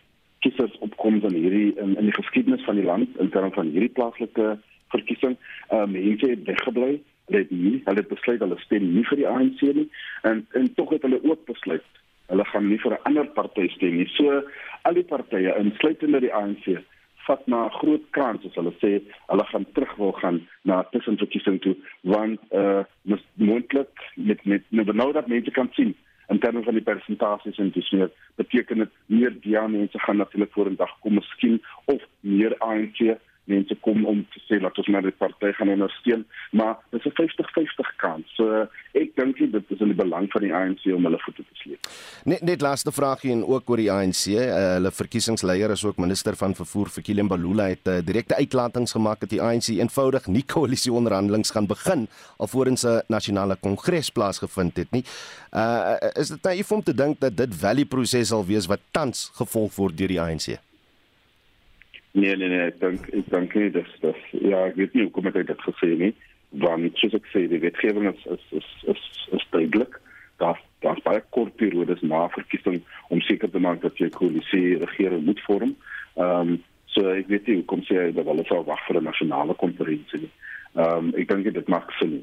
kiesers 0.47 0.79
opkom 0.87 1.21
dan 1.21 1.35
hierdie 1.35 1.75
in, 1.75 1.97
in 1.99 2.09
die 2.09 2.15
geskiedenis 2.15 2.65
van 2.65 2.79
die 2.79 2.87
land 2.87 3.19
in 3.19 3.31
terme 3.35 3.50
van 3.59 3.71
hierdie 3.75 3.93
plaaslike 3.99 4.57
verkiesing. 4.95 5.37
Uh 5.75 5.85
mense 5.91 6.31
het 6.31 6.47
weggebly 6.47 6.97
hulle 7.26 7.43
het 7.43 7.50
nie 7.50 7.81
hulle 7.85 8.03
het 8.03 8.11
besluit 8.12 8.43
hulle 8.45 8.59
stem 8.62 8.87
nie 8.95 9.05
vir 9.11 9.23
die 9.23 9.29
ANC 9.29 9.62
nie 9.79 9.88
en 10.31 10.45
en 10.59 10.69
tog 10.79 10.93
het 10.95 11.07
hulle 11.09 11.23
ook 11.25 11.47
besluit 11.50 12.03
hulle 12.31 12.47
gaan 12.53 12.69
nie 12.69 12.79
vir 12.83 12.95
'n 12.95 13.05
ander 13.11 13.26
party 13.38 13.69
stem 13.75 13.97
nie. 13.97 14.09
So 14.19 14.43
al 14.83 14.95
die 14.95 15.09
partye 15.15 15.57
insluitende 15.59 16.21
die 16.21 16.35
ANC 16.35 16.79
vat 17.26 17.47
na 17.47 17.67
'n 17.67 17.76
groot 17.81 18.05
kans 18.11 18.47
as 18.47 18.55
hulle 18.55 18.75
sê 18.83 19.03
hulle 19.31 19.45
gaan 19.50 19.67
terug 19.75 19.95
wil 19.97 20.12
gaan 20.12 20.38
na 20.62 20.83
tussenverkiesing 20.93 21.61
toe 21.61 21.76
want 22.03 22.41
uh 22.53 22.83
moontlik 23.35 23.91
met 24.15 24.45
met 24.45 24.62
nou 24.71 24.93
nou 24.93 25.12
dat 25.12 25.26
mense 25.26 25.50
kan 25.50 25.69
sien 25.73 25.95
en 26.26 26.38
dan 26.38 26.62
van 26.62 26.75
die 26.75 26.83
persentasies 26.83 27.59
en 27.59 27.71
dis 27.71 27.90
meer 27.90 28.11
beteken 28.35 28.78
dit 28.85 28.92
meer 29.06 29.35
DA 29.40 29.66
mense 29.66 29.99
gaan 29.99 30.16
natuurlik 30.16 30.52
vorendag 30.52 30.99
kom 31.00 31.14
miskien 31.14 31.62
of 31.85 32.02
meer 32.21 32.59
ANC 32.59 33.16
mense 33.47 33.76
kom 33.85 34.05
om 34.07 34.23
te 34.35 34.41
sê 34.47 34.59
dat 34.62 34.79
ons 34.79 34.88
maar 34.93 35.05
die 35.07 35.15
party 35.15 35.53
gaan 35.57 35.71
ondersteun, 35.73 36.25
maar 36.50 36.76
dit 36.91 37.00
is 37.00 37.07
'n 37.07 37.17
50-50 37.23 37.91
kans. 37.97 38.26
So 38.35 38.67
ek 38.95 39.15
dink 39.17 39.38
dit 39.38 39.65
is 39.69 39.81
in 39.81 39.93
die 39.93 40.03
belang 40.03 40.31
van 40.31 40.43
die 40.43 40.55
ANC 40.55 40.85
om 40.95 41.05
hulle 41.05 41.19
voete 41.19 41.43
te 41.43 41.55
sleep. 41.55 41.87
Net 42.25 42.43
net 42.43 42.61
laaste 42.61 42.93
vraagie 42.93 43.33
en 43.33 43.45
ook 43.45 43.71
oor 43.71 43.76
die 43.76 43.93
ANC. 43.93 44.26
Uh, 44.26 44.47
eh, 44.47 44.73
hulle 44.75 44.91
verkiesingsleier 44.91 45.71
is 45.71 45.85
ook 45.85 45.97
minister 45.97 46.37
van 46.37 46.55
vervoer 46.55 46.88
vir 46.88 47.03
Kilian 47.03 47.29
Balula 47.29 47.69
het 47.69 47.87
uh, 47.88 47.99
direkte 48.05 48.35
uitlatings 48.35 48.93
gemaak 48.93 49.21
dat 49.21 49.31
die 49.31 49.43
ANC 49.43 49.69
eenvoudig 49.69 50.26
nie 50.26 50.45
koalisieonderhandelinge 50.45 51.53
gaan 51.53 51.67
begin 51.67 52.09
alvorens 52.38 52.85
'n 52.85 53.03
nasionale 53.09 53.57
kongres 53.57 54.11
plaasgevind 54.11 54.76
het 54.76 54.91
nie. 54.91 55.05
Uh 55.53 55.97
is 56.17 56.29
dit 56.29 56.43
naïef 56.43 56.73
om 56.73 56.83
te 56.83 56.95
dink 56.95 57.21
dat 57.21 57.37
dit 57.37 57.50
die 57.76 57.85
proses 57.85 58.29
sal 58.29 58.45
wees 58.47 58.67
wat 58.67 58.81
tans 58.91 59.31
gevolg 59.35 59.75
word 59.76 59.97
deur 59.97 60.09
die 60.09 60.21
ANC? 60.21 60.66
Nee 62.17 62.37
nee 62.37 62.49
nee, 62.49 62.71
ek 62.71 62.79
dink 62.81 63.09
ek 63.13 63.27
dink 63.33 63.55
nie 63.59 63.71
dis 63.75 63.89
dis 64.01 64.21
ja, 64.41 64.63
ek 64.71 64.79
weet 64.81 64.95
nie 64.97 65.05
hoekom 65.05 65.27
het 65.29 65.35
hy 65.37 65.43
dit 65.51 65.65
gesê 65.67 65.89
nie, 66.01 66.13
want 66.63 67.01
soos 67.01 67.17
ek 67.19 67.27
sê, 67.29 67.43
die 67.51 67.61
wetgewing 67.61 68.07
is 68.09 68.23
is 68.33 68.45
is 68.61 68.69
is, 68.93 69.03
is 69.37 69.45
duidelik. 69.53 69.99
Daar 70.41 70.57
daar's 70.85 71.03
baie 71.05 71.21
kort 71.37 71.53
periodes 71.61 72.01
na 72.01 72.23
verkiesing 72.33 72.79
om 73.13 73.21
seker 73.25 73.51
te 73.53 73.61
maak 73.61 73.83
dat 73.83 74.01
jy 74.01 74.09
koalisie 74.15 74.79
regering 74.81 75.27
moet 75.29 75.43
vorm. 75.49 75.75
Ehm 76.17 76.55
um, 76.55 76.57
so 76.95 77.13
ek 77.13 77.29
weet 77.29 77.51
nie 77.51 77.59
hoekom 77.59 77.83
sê 77.85 77.99
hy 78.07 78.15
dat 78.17 78.29
hulle 78.31 78.47
sou 78.49 78.63
wag 78.65 78.81
vir 78.87 79.01
'n 79.01 79.09
nasionale 79.11 79.57
konferensie 79.65 80.23
nie. 80.25 80.33
Ehm 80.73 81.11
um, 81.11 81.11
ek 81.21 81.29
dink 81.29 81.53
dit 81.59 81.69
maak 81.69 81.93
sin. 81.99 82.23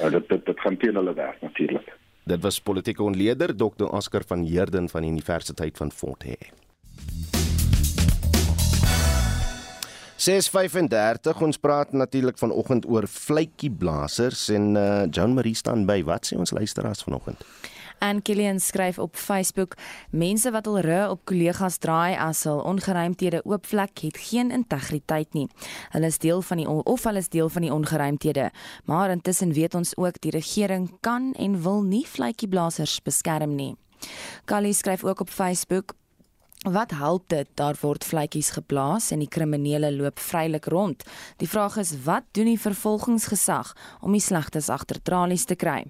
Uh, 0.00 0.10
dit 0.10 0.26
dit 0.28 0.46
dit 0.46 0.64
gaan 0.64 0.76
teen 0.76 0.98
hulle 0.98 1.14
werk 1.14 1.38
natuurlik. 1.46 1.94
Dit 2.26 2.42
was 2.42 2.58
politieke 2.58 3.02
ontleder 3.02 3.54
Dr. 3.54 3.86
Oscar 3.86 4.26
van 4.26 4.42
Heerden 4.42 4.88
van 4.88 5.02
die 5.02 5.10
Universiteit 5.10 5.76
van 5.76 5.90
Fort 5.90 6.26
Hare. 6.26 6.50
6:35 10.20 11.40
ons 11.40 11.56
praat 11.56 11.92
natuurlik 11.92 12.38
vanoggend 12.38 12.84
oor 12.88 13.06
vletjieblassers 13.08 14.48
en 14.52 14.74
uh, 14.76 15.06
Joan 15.10 15.32
Marie 15.34 15.54
staan 15.56 15.86
by. 15.88 16.02
Wat 16.04 16.28
sê 16.28 16.36
ons 16.36 16.52
luisteraars 16.52 17.00
vanoggend? 17.06 17.40
En 18.04 18.20
Killian 18.22 18.60
skryf 18.60 18.98
op 18.98 19.16
Facebook: 19.16 19.78
Mense 20.10 20.50
wat 20.52 20.66
al 20.66 20.78
ru 20.84 20.98
op 21.14 21.24
kollegas 21.24 21.78
draai 21.80 22.18
as 22.20 22.44
hul 22.44 22.60
ongeruimthede 22.60 23.40
oop 23.48 23.64
vlek 23.66 24.04
het 24.04 24.20
geen 24.20 24.52
integriteit 24.52 25.32
nie. 25.32 25.48
Hulle 25.96 26.12
is 26.12 26.20
deel 26.20 26.42
van 26.42 26.60
die 26.60 26.68
of 26.68 27.04
hulle 27.08 27.24
is 27.24 27.32
deel 27.32 27.48
van 27.48 27.64
die 27.64 27.72
ongeruimthede. 27.72 28.50
Maar 28.84 29.10
intussen 29.16 29.52
weet 29.56 29.74
ons 29.74 29.96
ook 29.96 30.20
die 30.20 30.36
regering 30.36 30.90
kan 31.00 31.32
en 31.32 31.62
wil 31.62 31.80
nie 31.82 32.04
vletjieblassers 32.06 33.00
beskerm 33.02 33.56
nie. 33.56 33.72
Kali 34.44 34.72
skryf 34.72 35.04
ook 35.04 35.20
op 35.20 35.30
Facebook: 35.30 35.96
Wat 36.60 36.90
help 36.90 37.28
dit 37.32 37.48
daar 37.56 37.76
word 37.80 38.04
vletjies 38.04 38.50
geblaas 38.52 39.06
en 39.14 39.22
die 39.22 39.28
kriminele 39.32 39.88
loop 39.96 40.18
vrylik 40.20 40.66
rond? 40.68 41.06
Die 41.40 41.48
vraag 41.48 41.78
is 41.80 41.94
wat 42.04 42.26
doen 42.36 42.50
die 42.50 42.60
vervolgingsgesag 42.60 43.70
om 44.04 44.12
die 44.12 44.20
slegtes 44.20 44.68
agter 44.68 45.00
tralies 45.00 45.46
te 45.48 45.56
kry? 45.56 45.86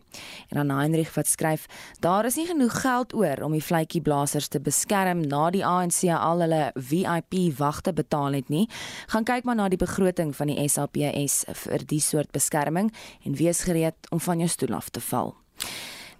En 0.54 0.60
dan 0.60 0.70
Heinrich 0.70 1.10
wat 1.16 1.26
skryf, 1.26 1.66
daar 1.98 2.24
is 2.24 2.38
nie 2.38 2.46
genoeg 2.46 2.78
geld 2.84 3.14
oor 3.18 3.42
om 3.42 3.58
die 3.58 3.64
vletjieblassers 3.66 4.46
te 4.48 4.62
beskerm 4.62 5.26
na 5.26 5.50
die 5.50 5.66
ANC 5.66 6.06
al 6.14 6.46
hulle 6.46 6.64
VIP 6.76 7.34
wagte 7.58 7.90
betaal 7.90 8.38
het 8.38 8.48
nie. 8.48 8.68
Gaan 9.10 9.26
kyk 9.26 9.50
maar 9.50 9.58
na 9.58 9.66
die 9.68 9.82
begroting 9.82 10.30
van 10.38 10.54
die 10.54 10.68
SAPS 10.70 11.44
vir 11.66 11.82
die 11.82 12.00
soort 12.00 12.30
beskerming 12.30 12.94
en 13.26 13.34
wees 13.34 13.66
gereed 13.66 14.14
om 14.14 14.22
van 14.22 14.38
jou 14.38 14.48
stoel 14.54 14.78
af 14.78 14.94
te 14.94 15.02
val. 15.02 15.34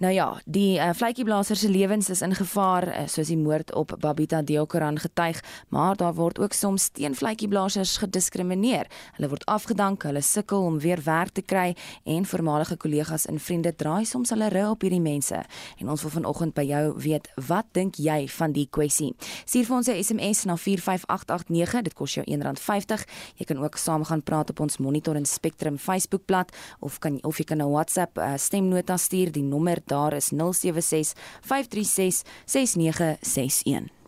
Nou 0.01 0.15
ja, 0.15 0.31
die 0.49 0.79
uh, 0.81 0.95
vletjieblaser 0.97 1.59
se 1.61 1.69
lewens 1.69 2.09
is 2.09 2.23
in 2.25 2.33
gevaar 2.33 2.87
uh, 2.89 3.03
soos 3.05 3.29
die 3.29 3.37
moord 3.37 3.75
op 3.77 3.91
Babita 4.01 4.39
Deokaran 4.41 4.97
getuig, 4.99 5.43
maar 5.69 5.97
daar 6.01 6.15
word 6.17 6.39
ook 6.41 6.55
soms 6.57 6.87
teenvletjieblasers 6.97 7.99
gediskrimineer. 8.01 8.89
Hulle 9.19 9.29
word 9.29 9.45
afgedank, 9.45 10.07
hulle 10.09 10.23
sukkel 10.25 10.65
om 10.65 10.79
weer 10.81 11.03
werk 11.05 11.35
te 11.37 11.45
kry 11.45 11.75
en 12.09 12.25
voormalige 12.25 12.79
kollegas 12.81 13.27
en 13.29 13.37
vriende 13.37 13.75
draai 13.77 14.07
soms 14.09 14.33
hulle 14.33 14.49
rug 14.49 14.71
op 14.71 14.87
hierdie 14.87 15.03
mense. 15.05 15.43
En 15.77 15.93
ons 15.93 16.07
wil 16.07 16.15
vanoggend 16.15 16.57
by 16.57 16.65
jou 16.71 16.81
weet, 16.97 17.29
wat 17.51 17.69
dink 17.77 18.01
jy 18.01 18.25
van 18.39 18.57
die 18.57 18.65
kwessie? 18.73 19.11
Stuur 19.45 19.69
vir 19.69 19.77
ons 19.77 19.89
'n 19.93 20.01
SMS 20.01 20.45
na 20.49 20.57
45889, 20.57 21.83
dit 21.83 21.95
kos 21.95 22.15
jou 22.15 22.25
R1.50. 22.25 23.05
Jy 23.37 23.45
kan 23.45 23.59
ook 23.59 23.77
saam 23.77 24.05
gaan 24.05 24.23
praat 24.23 24.51
op 24.51 24.61
ons 24.61 24.79
Monitor 24.79 25.17
en 25.17 25.27
Spectrum 25.27 25.77
Facebookblad 25.77 26.57
of 26.81 26.99
kan 26.99 27.23
of 27.23 27.37
jy 27.37 27.45
kan 27.45 27.61
'n 27.61 27.69
WhatsApp 27.69 28.19
uh, 28.19 28.33
stemnota 28.37 28.97
stuur, 28.97 29.33
die 29.33 29.43
nommer 29.43 29.77
daar 29.91 30.13
is 30.13 30.31
076 30.37 31.13
536 31.41 32.23
6961. 32.45 34.00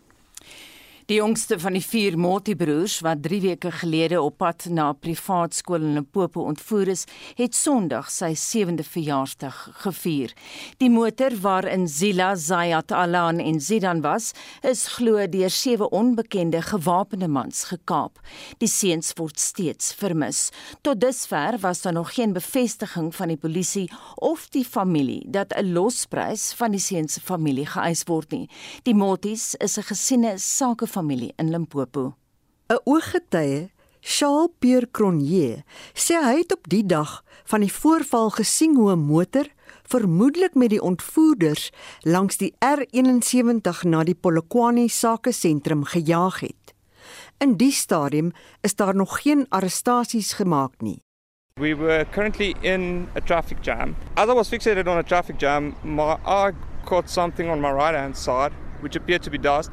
Die 1.03 1.17
jongste 1.17 1.57
van 1.59 1.75
die 1.75 1.83
vier 1.83 2.15
Motti-broers 2.15 3.01
wat 3.03 3.19
3 3.25 3.41
weke 3.43 3.71
gelede 3.75 4.21
op 4.23 4.37
pad 4.39 4.69
na 4.71 4.89
'n 4.89 4.99
privaat 4.99 5.53
skool 5.53 5.81
in 5.83 5.93
Limpopo 5.93 6.41
ontvoer 6.41 6.87
is, 6.87 7.03
het 7.35 7.55
Sondag 7.55 8.11
sy 8.11 8.31
7de 8.35 8.83
verjaarsdag 8.83 9.69
gevier. 9.83 10.31
Die 10.77 10.89
motor 10.89 11.31
waarin 11.41 11.87
Zila 11.87 12.35
Zayat 12.35 12.91
Alan 12.91 13.39
en 13.39 13.59
Zidan 13.59 14.01
was, 14.01 14.31
is 14.61 14.87
glo 14.87 15.27
deur 15.27 15.49
sewe 15.49 15.89
onbekende 15.89 16.61
gewapende 16.61 17.27
mans 17.27 17.63
gekaap. 17.63 18.19
Die 18.57 18.69
seuns 18.69 19.13
word 19.15 19.39
steeds 19.39 19.93
vermis. 19.93 20.51
Tot 20.81 21.01
dusver 21.01 21.57
was 21.59 21.81
daar 21.81 21.93
nog 21.93 22.13
geen 22.13 22.33
bevestiging 22.33 23.15
van 23.15 23.27
die 23.27 23.37
polisie 23.37 23.91
of 24.15 24.49
die 24.49 24.65
familie 24.65 25.25
dat 25.27 25.53
'n 25.53 25.73
losprys 25.73 26.53
van 26.53 26.71
die 26.71 26.79
seuns 26.79 27.13
se 27.13 27.21
familie 27.21 27.65
geëis 27.65 28.03
word 28.05 28.31
nie. 28.31 28.49
Die 28.83 28.95
Mottis 28.95 29.55
is 29.55 29.77
'n 29.77 29.83
gesiene 29.83 30.37
sake 30.37 30.87
familie 30.93 31.33
in 31.41 31.49
Limpopo. 31.49 32.13
'n 32.69 32.79
Ooggetuie, 32.85 33.71
Charles 33.99 34.51
Pierre 34.59 34.87
Cronje, 34.91 35.63
sê 35.93 36.15
hy 36.21 36.37
het 36.41 36.53
op 36.53 36.69
die 36.69 36.85
dag 36.85 37.23
van 37.49 37.63
die 37.63 37.73
voorval 37.73 38.29
gesien 38.39 38.75
hoe 38.75 38.91
'n 38.91 39.05
motor 39.07 39.47
vermoedelik 39.87 40.55
met 40.55 40.69
die 40.69 40.81
ontvoerders 40.81 41.71
langs 42.01 42.37
die 42.37 42.53
R71 42.59 43.83
na 43.83 44.03
die 44.03 44.15
Polokwane 44.15 44.87
sakesentrum 44.89 45.83
gejaag 45.83 46.39
het. 46.39 46.73
In 47.37 47.57
die 47.57 47.71
stadium 47.71 48.31
is 48.61 48.75
daar 48.75 48.95
nog 48.95 49.21
geen 49.21 49.45
arrestasies 49.49 50.33
gemaak 50.33 50.81
nie. 50.81 50.99
We 51.59 51.75
were 51.75 52.05
currently 52.11 52.55
in 52.61 53.07
a 53.15 53.19
traffic 53.19 53.57
jam. 53.61 53.95
As 54.15 54.29
I 54.29 54.33
was 54.33 54.49
fixated 54.49 54.87
on 54.87 54.97
a 54.97 55.03
traffic 55.03 55.39
jam, 55.39 55.75
my 55.83 56.17
eye 56.25 56.53
caught 56.85 57.09
something 57.09 57.49
on 57.49 57.61
my 57.61 57.71
right 57.71 57.95
hand 57.95 58.17
side, 58.17 58.51
which 58.81 58.95
appeared 58.95 59.21
to 59.23 59.29
be 59.29 59.37
dust. 59.37 59.69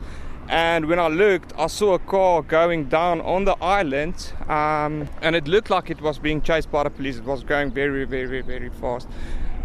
And 0.50 0.86
when 0.86 0.98
I 0.98 1.06
looked, 1.06 1.52
I 1.56 1.68
saw 1.68 1.94
a 1.94 2.00
car 2.00 2.42
going 2.42 2.88
down 2.88 3.20
on 3.20 3.44
the 3.44 3.56
island, 3.62 4.32
um, 4.48 5.08
and 5.22 5.36
it 5.36 5.46
looked 5.46 5.70
like 5.70 5.90
it 5.90 6.00
was 6.00 6.18
being 6.18 6.42
chased 6.42 6.72
by 6.72 6.82
the 6.82 6.90
police. 6.90 7.18
It 7.18 7.24
was 7.24 7.44
going 7.44 7.70
very, 7.70 8.04
very, 8.04 8.42
very 8.42 8.68
fast. 8.68 9.06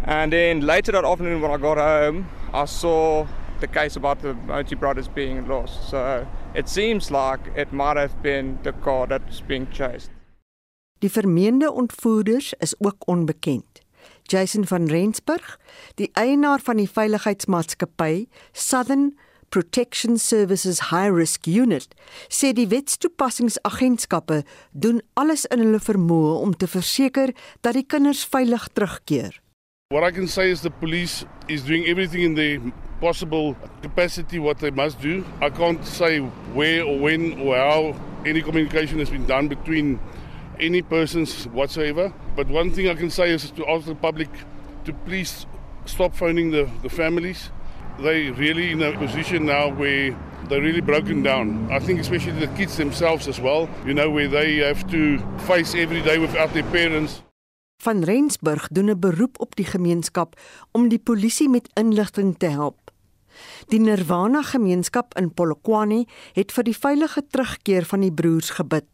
And 0.04 0.32
then 0.32 0.60
later 0.60 0.92
that 0.92 1.04
afternoon, 1.04 1.40
when 1.40 1.50
I 1.50 1.56
got 1.56 1.76
home, 1.76 2.28
I 2.54 2.66
saw 2.66 3.26
the 3.58 3.66
case 3.66 3.96
about 3.96 4.22
the 4.22 4.34
Moti 4.34 4.76
brothers 4.76 5.08
being 5.08 5.48
lost. 5.48 5.90
So 5.90 6.24
it 6.54 6.68
seems 6.68 7.10
like 7.10 7.40
it 7.56 7.72
might 7.72 7.96
have 7.96 8.22
been 8.22 8.60
the 8.62 8.72
car 8.72 9.08
that's 9.08 9.40
being 9.40 9.66
chased. 9.72 10.10
Die 10.98 11.10
vermeende 11.10 11.72
ontvoerders 11.72 12.54
is 12.58 12.74
ook 12.78 13.08
onbekend. 13.08 13.82
Jason 14.22 14.66
van 14.66 14.86
Rensburg, 14.86 15.58
die 15.94 16.10
eienaar 16.12 16.60
van 16.60 16.76
die 16.76 16.90
veiligheidsmaatskappy 16.90 18.28
Southern 18.52 19.16
Protection 19.50 20.18
Services 20.18 20.90
High 20.90 21.10
Risk 21.10 21.46
Unit 21.46 21.94
sê 22.28 22.52
die 22.56 22.68
wetstoepassingsagentskappe 22.70 24.42
doen 24.72 25.00
alles 25.14 25.46
in 25.50 25.62
hulle 25.64 25.80
vermoë 25.80 26.36
om 26.42 26.54
te 26.54 26.68
verseker 26.70 27.32
dat 27.62 27.78
die 27.78 27.86
kinders 27.86 28.24
veilig 28.26 28.68
terugkeer. 28.74 29.40
What 29.94 30.02
I 30.02 30.10
can 30.10 30.26
say 30.26 30.50
is 30.50 30.62
the 30.62 30.70
police 30.70 31.24
is 31.48 31.62
doing 31.62 31.86
everything 31.86 32.24
in 32.24 32.34
their 32.34 32.58
possible 33.00 33.54
capacity 33.82 34.38
what 34.38 34.58
they 34.58 34.70
must 34.70 35.00
do. 35.00 35.24
I 35.40 35.50
can't 35.50 35.84
say 35.86 36.18
where 36.54 36.84
or 36.84 36.98
when 36.98 37.38
or 37.40 37.56
how 37.56 37.94
any 38.24 38.42
communication 38.42 38.98
has 38.98 39.10
been 39.10 39.26
done 39.26 39.48
between 39.48 40.00
any 40.58 40.82
persons 40.82 41.46
whatsoever. 41.48 42.12
But 42.34 42.48
one 42.48 42.72
thing 42.72 42.88
I 42.88 42.94
can 42.94 43.10
say 43.10 43.30
is 43.30 43.50
to 43.52 43.66
ask 43.68 43.86
the 43.86 43.94
public 43.94 44.30
to 44.84 44.92
please 44.92 45.46
stop 45.84 46.14
phoning 46.14 46.50
the, 46.50 46.68
the 46.82 46.88
families 46.88 47.50
they 48.02 48.30
really 48.30 48.70
in 48.70 48.82
a 48.82 48.92
position 48.98 49.44
now 49.44 49.70
where 49.70 50.14
they're 50.48 50.62
really 50.62 50.80
broken 50.80 51.22
down. 51.22 51.68
I 51.70 51.78
think 51.78 52.00
especially 52.00 52.38
the 52.40 52.52
kids 52.56 52.76
themselves 52.76 53.28
as 53.28 53.40
well, 53.40 53.68
you 53.84 53.94
know, 53.94 54.10
where 54.10 54.28
they 54.28 54.56
have 54.56 54.86
to 54.90 55.18
face 55.46 55.74
every 55.74 56.02
day 56.02 56.18
without 56.18 56.52
their 56.52 56.64
parents. 56.70 57.22
Van 57.82 58.04
Rensburg 58.04 58.68
doen 58.70 58.90
'n 58.90 58.98
beroep 58.98 59.40
op 59.40 59.56
die 59.56 59.64
gemeenskap 59.64 60.40
om 60.72 60.88
die 60.88 60.98
polisie 60.98 61.48
met 61.48 61.68
inligting 61.74 62.38
te 62.38 62.46
help. 62.46 62.90
Die 63.68 63.80
Nirvana 63.80 64.42
gemeenskap 64.42 65.14
in 65.18 65.34
Polokwane 65.34 66.06
het 66.32 66.52
vir 66.52 66.64
die 66.64 66.76
veilige 66.76 67.22
terugkeer 67.30 67.84
van 67.84 68.00
die 68.00 68.12
broers 68.12 68.50
gebid. 68.50 68.86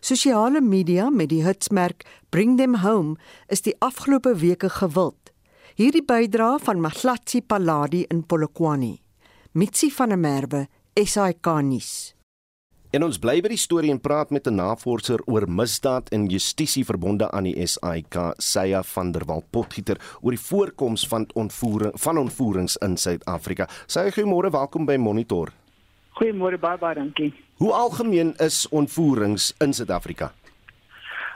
Sosiale 0.00 0.60
media 0.60 1.10
met 1.10 1.28
die 1.28 1.42
hitsmerk 1.44 2.04
Bring 2.30 2.56
them 2.58 2.74
home 2.74 3.16
is 3.48 3.62
die 3.62 3.76
afgelope 3.78 4.36
weke 4.36 4.68
gewild. 4.68 5.33
Hierdie 5.74 6.04
bydra 6.06 6.52
van 6.62 6.78
Maglatsi 6.78 7.40
Paladi 7.42 8.04
in 8.06 8.20
Polokwane. 8.22 8.92
Mitsi 9.58 9.88
van 9.90 10.12
der 10.12 10.18
Merwe, 10.22 10.60
SAK 10.94 11.48
nuus. 11.66 11.88
En 12.94 13.02
ons 13.02 13.18
bly 13.18 13.40
by 13.42 13.50
die 13.50 13.58
storie 13.58 13.90
en 13.90 13.98
praat 13.98 14.30
met 14.30 14.46
'n 14.46 14.54
navorser 14.54 15.18
oor 15.26 15.48
misdaad 15.50 16.12
en 16.14 16.28
justisie 16.30 16.84
verbonde 16.84 17.30
aan 17.30 17.50
die 17.50 17.66
SAIK, 17.66 18.34
Saya 18.38 18.82
van 18.82 19.10
der 19.12 19.24
Walt 19.26 19.50
Potgieter, 19.50 19.98
oor 20.22 20.30
die 20.30 20.40
voorkoms 20.40 21.08
van 21.08 21.26
ontvoering 21.34 21.92
van 21.94 22.18
ontvoerings 22.18 22.76
in 22.76 22.96
Suid-Afrika. 22.96 23.68
Sy 23.86 24.10
goeiemôre, 24.10 24.50
welkom 24.50 24.86
by 24.86 24.96
Monitor. 24.96 25.52
Goeiemôre 26.12 26.58
baie 26.58 26.78
baie 26.78 26.94
dankie. 26.94 27.34
Hoe 27.56 27.72
algemeen 27.72 28.34
is 28.36 28.68
ontvoerings 28.68 29.54
in 29.58 29.72
Suid-Afrika? 29.72 30.32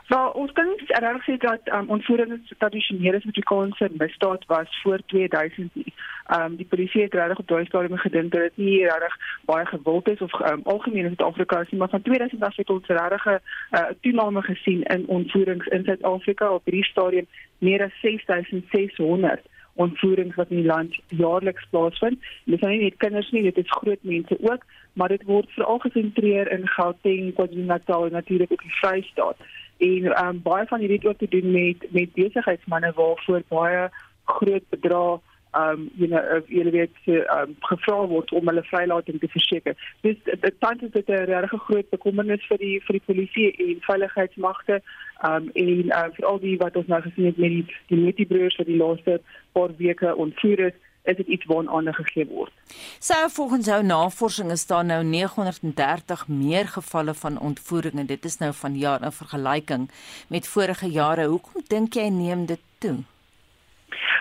Nou, 0.09 0.33
ons 0.41 0.51
kan 0.57 0.65
nie 0.65 0.77
regtig 0.87 1.25
sê 1.27 1.33
dat 1.41 1.67
um, 1.77 1.89
ontvoering 1.95 2.31
'n 2.33 2.55
tradisionele 2.57 3.19
Suid-Afrikaanse 3.19 3.89
misdaad 3.97 4.45
was 4.45 4.79
voor 4.81 4.99
2000 5.05 5.75
nie. 5.75 5.93
Um 6.37 6.55
die 6.55 6.65
polisie 6.65 7.01
het 7.01 7.13
regtig 7.13 7.39
op 7.39 7.47
daai 7.47 7.65
stadium 7.65 7.97
gedink 7.97 8.31
dat 8.31 8.41
dit 8.41 8.57
nie 8.57 8.83
regtig 8.83 9.17
baie 9.45 9.65
gewild 9.65 10.09
is 10.09 10.21
of 10.21 10.33
um, 10.51 10.61
algemeen 10.63 11.05
in 11.05 11.13
Suid-Afrika 11.15 11.59
is 11.59 11.69
nie, 11.69 11.79
maar 11.79 11.89
van 11.89 12.01
2000 12.01 12.43
af 12.43 12.55
het 12.55 12.69
ons 12.69 12.87
regtig 12.87 13.25
'n 13.25 13.39
uh, 13.77 13.85
toename 14.01 14.41
gesien 14.41 14.83
in 14.83 15.07
ontvoerings 15.07 15.67
in 15.67 15.83
Suid-Afrika 15.83 16.53
op 16.53 16.65
hierdie 16.65 16.91
stadium 16.91 17.27
meer 17.57 17.83
as 17.83 17.99
6600 18.01 19.41
ontvoerings 19.73 20.35
wat 20.35 20.49
in 20.49 20.57
die 20.57 20.65
land 20.65 20.99
jaarliks 21.07 21.67
plaasvind. 21.69 22.19
Dit 22.45 22.61
is 22.61 22.67
nie 22.67 22.81
net 22.81 22.97
kinders 22.97 23.31
nie, 23.31 23.43
dit 23.43 23.57
is 23.57 23.71
groot 23.71 24.01
mense 24.01 24.37
ook, 24.41 24.65
maar 24.93 25.07
dit 25.07 25.23
word 25.23 25.49
veral 25.51 25.79
gesentreer 25.79 26.51
in 26.51 26.67
Gauteng, 26.67 27.33
KwaZulu-Natal 27.33 28.05
en 28.05 28.11
natuurlik 28.11 28.51
ook 28.51 28.61
die 28.61 28.77
Vrystaat 28.81 29.37
en 29.79 30.25
um, 30.25 30.41
baie 30.43 30.67
van 30.67 30.79
hierdie 30.79 30.97
het 30.97 31.07
ook 31.07 31.17
te 31.17 31.27
doen 31.29 31.51
met 31.51 31.91
met 31.91 32.13
besigheidsmense 32.13 32.91
waarvoor 32.95 33.43
baie 33.47 33.89
groot 34.23 34.63
bedrae 34.69 35.19
um 35.53 35.89
you 35.95 36.07
know 36.07 36.21
of 36.37 36.47
julle 36.47 36.71
weet 36.71 36.95
um, 37.07 37.55
gevra 37.59 38.07
word 38.07 38.31
om 38.31 38.47
hulle 38.47 38.63
vrylating 38.63 39.19
te 39.19 39.27
verseker. 39.27 39.75
Dis 40.01 40.17
dit 40.25 40.59
tans 40.59 40.81
is 40.81 40.91
dit 40.91 41.09
'n 41.09 41.25
regtig 41.31 41.63
groot 41.63 41.89
bekommernis 41.89 42.45
vir 42.49 42.57
die 42.57 42.81
vir 42.85 42.99
die 42.99 43.05
polisie 43.05 43.47
en 43.67 43.81
veiligheidsmagte 43.87 44.81
um 45.29 45.49
en 45.53 45.85
uh, 45.85 46.05
vir 46.15 46.25
al 46.25 46.39
die 46.39 46.57
wat 46.57 46.75
ons 46.75 46.87
nou 46.87 47.01
gesien 47.01 47.25
het 47.25 47.37
met 47.37 47.49
die 47.49 47.65
die 47.87 48.03
Netibroers 48.03 48.57
wat 48.57 48.67
die 48.67 48.81
laaste 48.83 49.21
paar 49.51 49.75
weke 49.77 50.15
ontvoer 50.15 50.59
is 50.59 50.77
is 51.03 51.15
dit 51.15 51.27
iets 51.27 51.45
aandag 51.47 51.95
gegee 51.95 52.25
word. 52.27 52.51
Sou 52.99 53.29
volgens 53.29 53.65
jou 53.65 53.83
navorsing 53.83 54.51
is 54.51 54.65
daar 54.65 54.85
nou 54.85 55.03
930 55.03 56.27
meer 56.27 56.67
gevalle 56.67 57.13
van 57.13 57.39
ontvoeringe. 57.39 58.05
Dit 58.05 58.25
is 58.25 58.37
nou 58.37 58.53
van 58.53 58.77
jaar 58.77 59.03
in 59.03 59.11
vergelyking 59.11 59.89
met 60.27 60.47
vorige 60.47 60.89
jare. 60.89 61.25
Hoekom 61.25 61.63
dink 61.67 61.93
jy 61.93 62.09
neem 62.09 62.45
dit 62.45 62.61
toe? 62.77 62.97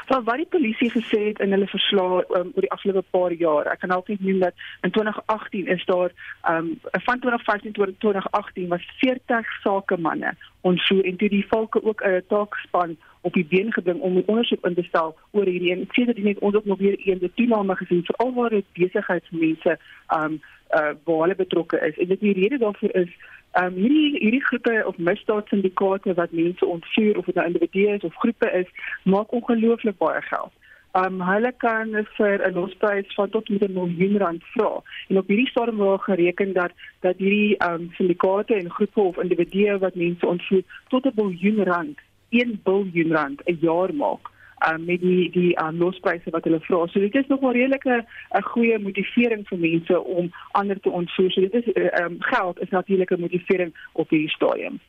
Van 0.06 0.24
wat 0.24 0.36
die 0.36 0.46
polisie 0.46 0.90
gesê 0.90 1.20
het 1.28 1.40
in 1.44 1.52
hulle 1.52 1.66
verslae 1.66 2.24
um, 2.38 2.52
oor 2.54 2.66
die 2.66 2.70
afgelope 2.70 3.04
paar 3.10 3.32
jaar. 3.32 3.66
Ek 3.72 3.80
kan 3.84 3.90
altyd 3.90 4.20
noem 4.20 4.40
dat 4.40 4.54
in 4.86 4.90
2018 4.90 5.66
is 5.66 5.84
daar 5.84 6.12
um 6.50 6.70
van 6.82 7.20
2015 7.24 7.72
tot 7.72 8.00
2018 8.00 8.68
was 8.68 8.88
40 8.98 9.52
sakemanne 9.62 10.34
ontvoer 10.60 11.04
en 11.04 11.16
toe 11.16 11.28
die 11.28 11.46
volke 11.48 11.82
ook 11.84 12.02
'n 12.04 12.22
taakspan 12.28 12.96
op 13.20 13.32
die 13.32 13.44
been 13.44 13.72
gebring 13.72 14.00
om 14.00 14.16
'n 14.16 14.26
ondersoek 14.26 14.66
in 14.66 14.74
te 14.74 14.82
stel 14.82 15.16
oor 15.30 15.44
hierdie 15.44 15.72
en 15.72 15.86
sê 15.86 16.04
dat 16.06 16.16
dit 16.16 16.24
net 16.24 16.38
ons 16.38 16.54
ook 16.54 16.64
nog 16.64 16.78
weer 16.78 16.96
een 17.04 17.18
die 17.18 17.32
toename 17.34 17.76
gesien 17.76 18.04
veral 18.04 18.34
waar 18.34 18.50
dit 18.50 18.64
besigheidsmense 18.72 19.78
um 20.14 20.40
uh 20.78 20.92
waar 21.04 21.20
hulle 21.20 21.34
betrokke 21.34 21.80
is. 21.80 21.98
En 21.98 22.06
dit 22.06 22.20
die 22.20 22.32
rede 22.32 22.58
daarvoor 22.58 22.94
is 22.94 23.08
um 23.56 23.74
hierdie 23.74 24.18
hierdie 24.18 24.44
groepe 24.44 24.82
of 24.86 24.96
misdaadsyndikaate 24.96 26.14
wat 26.14 26.32
mense 26.32 26.66
ontvoer 26.66 27.18
of 27.18 27.24
dit 27.24 27.34
nou 27.34 27.46
individue 27.46 27.94
is 27.94 28.04
of 28.04 28.14
groepe 28.14 28.50
is, 28.50 28.66
maak 29.02 29.32
ongelooflik 29.32 29.98
baie 29.98 30.22
geld. 30.22 30.52
Um 30.92 31.20
hulle 31.20 31.52
kan 31.56 31.92
vir 32.16 32.44
'n 32.48 32.54
losprys 32.54 33.14
van 33.14 33.30
tot 33.30 33.48
met 33.48 33.62
'n 33.62 33.72
miljoen 33.72 34.16
rand 34.18 34.44
vra. 34.54 34.82
En 35.08 35.18
op 35.18 35.28
hierdie 35.28 35.48
stadium 35.48 35.76
word 35.76 36.02
gereken 36.02 36.52
dat 36.52 36.72
dat 37.00 37.16
hierdie 37.16 37.56
um 37.70 37.90
syndikaate 37.92 38.54
en 38.54 38.70
groepe 38.70 39.00
of 39.00 39.18
individue 39.18 39.78
wat 39.78 39.94
mense 39.94 40.26
ontvoer 40.26 40.62
tot 40.88 41.04
'n 41.04 41.12
miljoen 41.14 41.64
rand 41.64 41.98
1 42.30 42.60
miljard 42.64 43.10
rand 43.10 43.40
'n 43.44 43.58
jaar 43.60 43.94
maak 43.94 44.36
um, 44.66 44.84
met 44.84 45.00
die 45.00 45.30
die 45.30 45.52
um, 45.62 45.76
lospryse 45.78 46.30
wat 46.30 46.44
hulle 46.44 46.60
vra. 46.60 46.86
So 46.86 47.00
dit 47.00 47.14
is 47.14 47.26
nog 47.26 47.40
'n 47.40 47.56
redelike 47.56 48.04
'n 48.34 48.42
goeie 48.42 48.78
motivering 48.78 49.46
vir 49.48 49.58
mense 49.58 50.04
om 50.04 50.32
ander 50.52 50.80
te 50.80 50.90
ontvoer. 50.90 51.30
So 51.32 51.40
dit 51.40 51.54
is 51.54 51.66
um, 52.00 52.16
geld 52.18 52.60
is 52.60 52.70
natuurlik 52.70 53.10
'n 53.10 53.20
motivering 53.20 53.74
op 53.92 54.10
hierdie 54.10 54.30
stadium. 54.30 54.80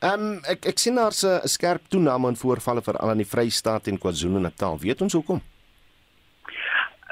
Ehm 0.00 0.20
um, 0.20 0.38
ek 0.48 0.64
ek 0.66 0.78
sien 0.78 0.94
daar's 0.94 1.22
'n 1.22 1.48
skerp 1.48 1.82
toename 1.88 2.28
in 2.28 2.36
voorvalle 2.36 2.82
veral 2.82 3.10
in 3.10 3.22
die 3.22 3.32
Vrystaat 3.34 3.86
en 3.86 3.98
KwaZulu-Natal. 3.98 4.78
Weet 4.78 5.00
ons 5.00 5.12
hoekom? 5.12 5.40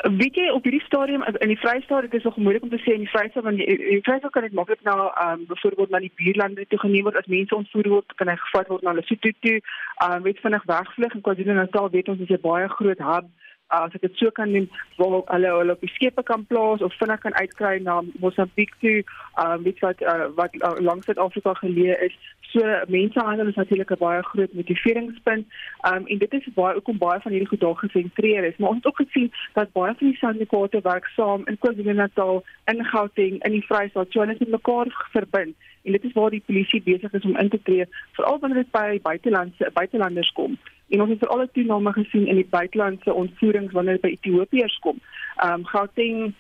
Weet 0.03 0.35
jy 0.35 0.49
op 0.51 0.65
hierdie 0.65 0.85
stadium 0.85 1.25
in 1.25 1.53
die 1.53 1.59
Vrystaat 1.59 2.03
dit 2.03 2.15
is 2.15 2.23
nog 2.23 2.37
moeilik 2.37 2.63
om 2.63 2.71
te 2.73 2.81
sê 2.81 2.95
in 2.95 3.05
die 3.05 3.11
Vrystaat 3.11 3.45
want 3.45 3.57
die, 3.57 3.67
die 3.67 4.01
Vrystaat 4.03 4.33
kan 4.33 4.43
dit 4.43 4.53
maklik 4.53 4.83
na 4.83 4.95
ehm 5.09 5.41
um, 5.41 5.47
byvoorbeeld 5.47 5.91
na 5.91 5.99
die 5.99 6.13
buurlande 6.15 6.67
toe 6.69 6.79
geneem 6.79 7.03
word. 7.03 7.17
As 7.17 7.27
mense 7.27 7.57
ontvoer 7.57 7.89
word 7.89 8.15
kan 8.15 8.29
hy 8.29 8.37
gevat 8.37 8.69
word 8.73 8.83
na 8.83 8.93
Lesotho 8.97 9.33
toe. 9.41 9.61
Ehm 9.61 10.13
um, 10.13 10.23
weet 10.23 10.41
vinnig 10.41 10.65
wegvlug 10.65 11.15
en 11.15 11.25
KwaZulu-Natal 11.27 11.91
weet 11.91 12.09
ons 12.09 12.21
is 12.21 12.33
'n 12.37 12.41
baie 12.47 12.69
groot 12.69 12.99
hub 13.11 13.29
as 13.71 13.95
ek 13.95 14.07
dit 14.07 14.17
so 14.17 14.31
kan 14.31 14.53
noem 14.53 14.69
waar 14.97 15.23
hulle 15.35 15.55
hulle 15.59 15.77
op 15.77 15.87
die 15.87 15.95
skepe 15.95 16.23
kan 16.23 16.47
plaas 16.51 16.83
of 16.83 16.97
vinnig 16.99 17.21
kan 17.21 17.35
uitkry 17.35 17.79
na 17.83 18.01
Mosambiek 18.25 18.75
toe 18.81 18.99
ehm 19.01 19.53
um, 19.53 19.63
weet 19.69 19.81
wat 19.87 20.03
uh, 20.03 20.29
wat 20.41 20.55
uh, 20.61 20.77
langs 20.91 21.07
Suid-Afrika 21.07 21.55
geleë 21.63 21.97
is 22.09 22.19
So 22.53 22.61
mensehandel 22.89 23.47
is 23.47 23.55
natuurlik 23.55 23.91
'n 23.91 23.99
baie 23.99 24.23
groot 24.23 24.53
motiveringspunt. 24.53 25.47
Um 25.91 26.07
en 26.07 26.19
dit 26.19 26.33
is 26.33 26.55
baie 26.55 26.75
hoekom 26.75 26.99
baie 26.99 27.21
van 27.21 27.33
hierdie 27.33 27.49
goed 27.49 27.61
daar 27.61 27.77
gesentreer 27.77 28.45
is. 28.45 28.57
Maar 28.57 28.69
ons 28.69 28.77
het 28.77 28.87
ook 28.87 29.03
gesien 29.07 29.33
dat 29.53 29.73
baie 29.73 29.95
van 29.95 30.07
die 30.07 30.17
syndikaate 30.17 30.81
werk 30.83 31.07
saam 31.07 31.43
in 31.47 31.59
KwaZulu-Natal, 31.59 32.45
in 32.65 32.85
Gauteng, 32.85 33.45
in 33.45 33.53
die 33.53 33.67
Vrystaat, 33.67 34.11
so 34.11 34.21
hulle 34.21 34.33
is 34.33 34.39
met 34.39 34.49
mekaar 34.49 35.09
verbind. 35.13 35.57
En 35.83 35.93
dit 35.93 36.05
is 36.05 36.13
waar 36.13 36.31
die 36.31 36.43
polisie 36.47 36.83
besig 36.83 37.13
is 37.13 37.25
om 37.25 37.37
in 37.37 37.49
te 37.49 37.63
tree, 37.63 37.87
veral 38.13 38.39
wanneer 38.39 38.63
dit 38.63 38.71
by 38.71 38.99
buitelandse 39.03 39.71
buitelanders 39.73 40.33
kom. 40.33 40.59
En 40.89 41.01
ons 41.01 41.11
het 41.11 41.19
veral 41.19 41.43
'n 41.43 41.51
toename 41.53 41.93
gesien 41.93 42.27
in 42.27 42.35
die 42.35 42.51
buitelandse 42.51 43.13
ontvoerings 43.15 43.73
wanneer 43.73 43.93
dit 43.93 44.03
by 44.03 44.09
Ethiopiërs 44.09 44.79
kom. 44.79 45.01
Um 45.45 45.65
Gauteng, 45.65 46.35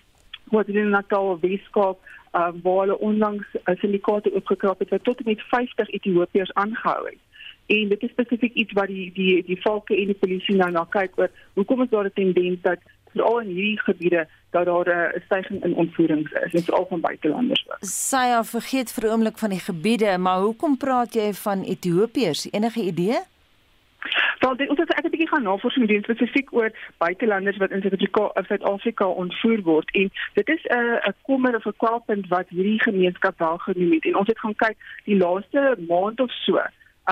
KwaZulu-Natal, 0.48 1.38
Weskaap 1.40 1.98
uh, 2.32 2.48
waar 2.62 2.80
hulle 2.80 2.98
onlangs 2.98 3.46
'n 3.64 3.76
syndikaat 3.76 4.30
opgekrap 4.30 4.78
het 4.78 4.88
wat 4.88 5.04
tot 5.04 5.24
met 5.24 5.42
50 5.42 5.90
Ethiopiërs 5.90 6.52
aangehou 6.52 7.06
het. 7.06 7.18
En 7.66 7.88
dit 7.88 8.02
is 8.02 8.10
spesifiek 8.10 8.54
iets 8.54 8.72
wat 8.72 8.86
die 8.86 9.12
die 9.12 9.44
die 9.44 9.60
valke 9.60 9.96
en 9.96 10.06
die 10.06 10.14
polisie 10.14 10.56
nou 10.56 10.70
na 10.70 10.84
kyk 10.84 11.18
oor 11.18 11.30
hoekom 11.52 11.82
is 11.82 11.88
daar 11.88 12.04
'n 12.04 12.12
tendens 12.14 12.60
dat 12.62 12.78
veral 13.12 13.40
in 13.40 13.48
hierdie 13.48 13.80
gebiede 13.80 14.26
dat 14.50 14.64
daar 14.64 14.88
'n 14.88 15.20
stygings 15.24 15.64
in 15.64 15.74
ontvoerings 15.74 16.32
is, 16.32 16.52
en 16.52 16.62
veral 16.62 16.86
van 16.88 17.00
buitelanders. 17.00 17.66
Sy 17.80 18.42
vergeet 18.42 18.92
vir 18.92 19.04
'n 19.04 19.12
oomblik 19.12 19.38
van 19.38 19.50
die 19.50 19.60
gebiede, 19.60 20.18
maar 20.18 20.38
hoekom 20.38 20.76
praat 20.76 21.14
jy 21.14 21.32
van 21.32 21.62
Ethiopiërs? 21.62 22.50
Enige 22.50 22.80
idee? 22.80 23.18
Wel, 24.38 24.56
dit, 24.56 24.68
ons 24.68 24.78
het 24.78 24.90
ek 24.90 24.96
het 24.96 25.04
'n 25.04 25.10
bietjie 25.10 25.28
gaan 25.28 25.42
navorsing 25.42 25.88
doen 25.88 26.02
spesifiek 26.02 26.52
oor 26.52 26.70
buitelanders 26.98 27.56
wat 27.56 27.70
in 27.70 27.80
Suid-Afrika 27.80 28.24
of 28.24 28.46
Suid-Afrika 28.46 29.06
ontvoer 29.06 29.60
word 29.62 29.90
en 29.90 30.10
dit 30.34 30.48
is 30.48 30.62
'n 30.64 31.00
'n 31.08 31.14
kommer 31.22 31.56
of 31.56 31.66
'n 31.66 31.76
kwalpunt 31.76 32.28
wat 32.28 32.48
hierdie 32.48 32.82
gemeenskap 32.82 33.38
wel 33.38 33.58
genoem 33.58 33.92
het 33.92 34.04
en 34.04 34.16
ons 34.16 34.26
het 34.26 34.38
gaan 34.38 34.54
kyk 34.54 34.76
die 35.04 35.16
laaste 35.16 35.76
maand 35.88 36.20
of 36.20 36.32
so. 36.32 36.56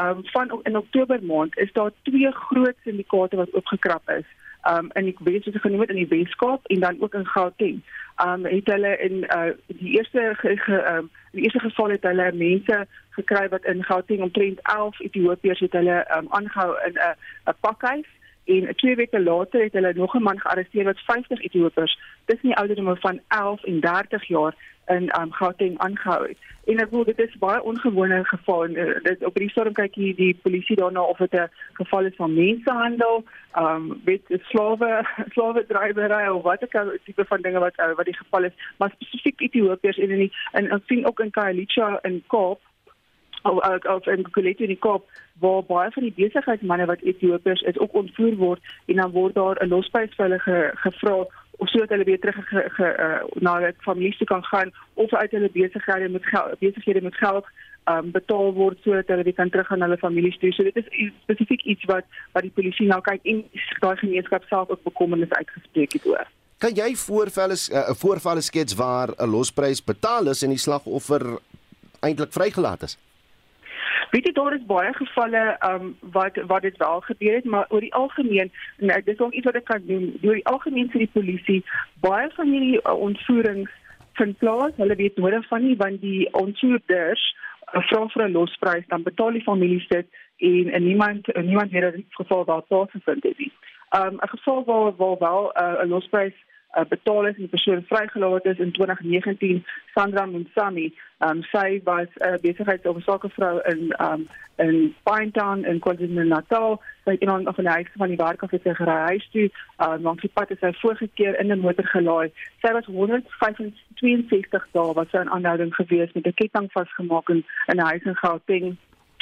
Um, 0.00 0.20
van 0.22 0.61
in 0.62 0.76
Oktober 0.76 1.18
maand 1.22 1.58
is 1.58 1.72
daar 1.72 1.90
twee 2.02 2.30
groot 2.30 2.76
syndikaate 2.84 3.37
wat 3.37 3.50
opgekrap 3.50 4.11
is 4.11 4.26
um 4.70 4.90
in 4.92 5.04
die 5.04 5.16
weet 5.24 5.42
soos 5.42 5.61
genoem 5.61 5.81
het 5.81 5.90
in 5.94 6.02
die 6.02 6.09
Weskaap 6.09 6.66
en 6.66 6.81
dan 6.81 6.96
ook 7.00 7.14
in 7.14 7.26
Gauteng. 7.26 7.83
Um 8.24 8.44
het 8.44 8.66
hulle 8.66 8.96
in 8.98 9.24
uh 9.37 9.50
die 9.66 9.96
eerste 9.96 10.35
ge, 10.37 10.57
ge, 10.57 10.96
um 10.96 11.11
die 11.33 11.42
eerste 11.42 11.61
geval 11.61 11.90
het 11.90 12.02
hulle 12.02 12.33
mense 12.33 12.87
gekry 13.11 13.48
wat 13.48 13.64
in 13.64 13.85
Gauteng 13.85 14.22
omtrent 14.22 14.61
11 14.62 15.00
Ethiopiërs 15.00 15.61
het 15.61 15.72
hulle 15.72 15.98
um 16.16 16.26
aangehou 16.28 16.76
in 16.87 16.94
'n 16.94 17.16
'n 17.50 17.59
pakhuis 17.61 18.09
en 18.44 18.76
twee 18.76 18.96
weke 18.96 19.20
later 19.20 19.62
het 19.62 19.72
hulle 19.72 19.92
nog 19.94 20.14
'n 20.14 20.22
man 20.22 20.40
gearresteer 20.40 20.85
wat 20.85 20.98
50 20.98 21.42
Ethiopiërs 21.42 21.98
tussen 22.24 22.48
die 22.48 22.57
ouderdomme 22.57 22.96
van 22.96 23.20
11 23.28 23.64
en 23.64 23.81
30 23.81 24.24
jaar 24.24 24.54
in 24.88 25.11
um, 25.20 25.33
Gauteng 25.33 25.79
aangehou 25.79 26.29
het. 26.29 26.37
En 26.68 26.81
ek 26.83 26.90
voel 26.92 27.05
dit 27.09 27.18
is 27.24 27.37
baie 27.40 27.62
ongewone 27.62 28.24
geval 28.29 28.64
en 28.64 28.74
uh, 28.77 28.94
dit 29.03 29.24
op 29.24 29.37
die 29.40 29.48
storm 29.51 29.72
kyk 29.72 29.94
hier 29.94 30.16
die 30.16 30.35
polisie 30.42 30.77
daarna 30.77 31.03
of 31.03 31.20
dit 31.24 31.33
'n 31.33 31.48
geval 31.81 32.05
is 32.05 32.16
van 32.16 32.35
mensenhandel, 32.35 33.24
ehm 33.53 33.74
um, 33.74 34.01
weet 34.05 34.24
slawe 34.53 35.05
slawe 35.35 35.66
drywery 35.66 36.29
of 36.29 36.42
wat 36.42 36.62
ook 36.62 36.98
tipe 37.05 37.24
van 37.24 37.42
dinge 37.42 37.59
wat 37.59 37.79
uh, 37.79 37.94
wat 37.96 38.05
die 38.05 38.16
geval 38.16 38.44
is, 38.44 38.57
maar 38.77 38.90
spesifiek 38.90 39.40
Ethiopiërs 39.40 39.98
en 39.98 40.11
in 40.11 40.31
en 40.53 40.70
ek 40.70 40.83
sien 40.87 41.07
ook 41.07 41.20
in 41.20 41.31
Khayelitsha 41.31 41.98
in 42.03 42.22
Kaap 42.27 42.61
of 43.42 43.85
of 43.85 44.07
in 44.07 44.31
Koleti 44.31 44.62
in 44.62 44.74
die 44.74 44.79
Kaap 44.79 45.05
waar 45.38 45.62
baie 45.62 45.90
van 45.90 46.03
die 46.03 46.14
besigheidsmense 46.16 46.87
wat 46.87 47.01
Ethiopiërs 47.01 47.61
is 47.61 47.79
ook 47.79 47.94
ontvoer 47.94 48.37
word 48.37 48.61
en 48.87 48.96
dan 48.96 49.11
word 49.11 49.35
daar 49.35 49.57
'n 49.62 49.68
losprys 49.68 50.14
vir 50.16 50.24
hulle 50.27 50.38
ge, 50.38 50.70
gevra 50.74 51.27
of 51.58 51.68
sodat 51.68 51.88
hulle 51.94 52.04
weer 52.04 52.20
terug 52.22 52.38
ge, 52.48 52.64
ge, 52.76 52.88
uh, 53.04 53.42
na 53.42 53.54
hulle 53.58 53.74
families 53.86 54.18
toe 54.18 54.26
kan 54.26 54.44
gaan 54.44 54.70
of 54.94 55.14
uit 55.14 55.30
hulle 55.30 55.50
besighede 55.52 56.08
met 56.08 56.26
geld 56.26 56.58
besighede 56.58 57.02
met 57.02 57.18
geld 57.18 57.46
um, 57.90 58.10
betaal 58.14 58.52
word 58.54 58.78
sodat 58.84 59.10
hulle 59.12 59.26
weer 59.26 59.38
kan 59.40 59.50
teruggaan 59.50 59.82
na 59.82 59.88
hulle 59.88 60.00
families 60.00 60.38
toe. 60.38 60.52
So 60.52 60.66
dit 60.68 60.76
is 60.76 61.12
spesifiek 61.24 61.64
iets 61.64 61.84
wat 61.90 62.06
wat 62.36 62.46
die 62.46 62.54
polisie 62.54 62.88
nou 62.90 63.00
kyk 63.04 63.26
en 63.32 63.44
daai 63.82 63.96
gemeenskap 64.02 64.46
self 64.52 64.70
ook 64.74 64.84
bekommernis 64.86 65.34
uitgespreek 65.34 65.98
het 65.98 66.06
oor. 66.12 66.30
Kan 66.62 66.74
jy 66.74 66.94
voorvalle 66.98 67.54
'n 67.54 67.74
uh, 67.74 67.94
voorvalle 68.04 68.42
skets 68.42 68.74
waar 68.74 69.14
'n 69.16 69.30
losprys 69.30 69.84
betaal 69.84 70.30
is 70.34 70.42
en 70.42 70.54
die 70.54 70.64
slagoffer 70.66 71.38
eintlik 72.00 72.32
vrygelaat 72.32 72.82
is? 72.82 72.98
Weet 74.10 74.24
jy 74.26 74.32
daar 74.32 74.54
is 74.56 74.64
baie 74.66 74.92
gevalle 74.96 75.42
um 75.68 75.96
wat 76.14 76.36
wat 76.46 76.62
dit 76.62 76.76
wel 76.76 77.00
gebeur 77.00 77.34
het, 77.34 77.44
maar 77.44 77.66
oor 77.68 77.80
die 77.84 77.94
algemeen 77.94 78.52
en 78.78 78.92
ek 78.94 79.04
dis 79.04 79.18
ook 79.18 79.32
iets 79.32 79.44
wat 79.44 79.58
ek 79.60 79.68
kan 79.68 79.84
doen. 79.86 80.06
Oor 80.22 80.38
die 80.38 80.46
algemeen 80.52 80.88
sê 80.92 81.02
die 81.04 81.12
polisie 81.12 81.58
baie 82.00 82.30
van 82.36 82.48
hierdie 82.52 82.80
uh, 82.80 82.94
ontvoerings 83.08 83.74
vind 84.20 84.38
plaas. 84.38 84.72
Hulle 84.76 84.96
weet 84.96 85.20
nodig 85.20 85.46
van 85.48 85.64
nie 85.64 85.76
want 85.76 86.00
die 86.00 86.24
ontvoerders 86.32 87.24
uh, 87.74 87.84
vra 87.90 88.06
vir 88.14 88.24
'n 88.28 88.36
losprys, 88.38 88.88
dan 88.88 89.02
betaal 89.02 89.36
die 89.36 89.44
familie 89.44 89.84
dit 89.88 90.08
en, 90.38 90.70
en 90.70 90.84
niemand 90.84 91.28
en 91.32 91.46
niemand 91.46 91.70
weet 91.70 91.82
dat 91.82 92.00
dit 92.00 92.20
geval 92.20 92.44
daar 92.44 92.62
plaasgevind 92.62 93.22
het 93.22 93.38
nie. 93.38 93.52
Um 93.98 94.16
'n 94.16 94.32
geval 94.36 94.64
waar 94.64 94.96
waar 94.96 95.18
wel 95.18 95.52
'n 95.52 95.84
uh, 95.84 95.88
losprys 95.88 96.36
uh, 96.76 96.85
betaal 96.88 97.26
is 97.26 97.35
en 97.35 97.46
die 97.46 97.54
persoon 97.57 97.85
vrygelaat 97.88 98.44
is 98.44 98.59
in 98.59 98.72
2019 98.72 99.64
Sandra 99.94 100.26
Msami 100.26 100.92
um, 101.18 101.42
sy 101.52 101.81
was 101.85 102.09
'n 102.20 102.35
uh, 102.35 102.38
besigheidsoversakevrou 102.42 103.61
in 103.72 103.94
um, 104.00 104.28
in 104.59 104.94
Pinetown 105.04 105.64
in 105.64 105.78
KwaZulu-Natal. 105.78 106.81
Sy 107.04 107.11
het 107.11 107.20
iemand 107.20 107.48
van 107.54 107.64
die 107.64 107.72
huis 107.72 107.87
van 107.96 108.09
die 108.09 108.16
werk 108.16 108.42
af 108.42 108.50
het 108.50 108.62
sy 108.62 108.74
gery 108.74 108.96
huis 109.11 109.28
toe. 109.33 109.50
Um, 109.85 110.02
langs 110.02 110.22
die 110.22 110.31
pad 110.35 110.50
is 110.50 110.59
sy 110.59 110.72
voorgekeer 110.81 111.38
in 111.40 111.52
'n 111.52 111.61
motor 111.61 111.87
gelaai. 111.87 112.33
Sy 112.62 112.72
was 112.72 112.87
162 112.87 114.68
dae 114.72 114.94
wat 114.94 115.11
sy 115.11 115.22
in 115.22 115.31
aanhouding 115.31 115.74
gewees 115.74 116.12
met 116.12 116.26
'n 116.26 116.35
ketting 116.35 116.72
vasgemaak 116.72 117.28
in 117.28 117.44
'n 117.68 117.78
huis 117.78 118.02
in 118.02 118.16
Gauteng. 118.16 118.76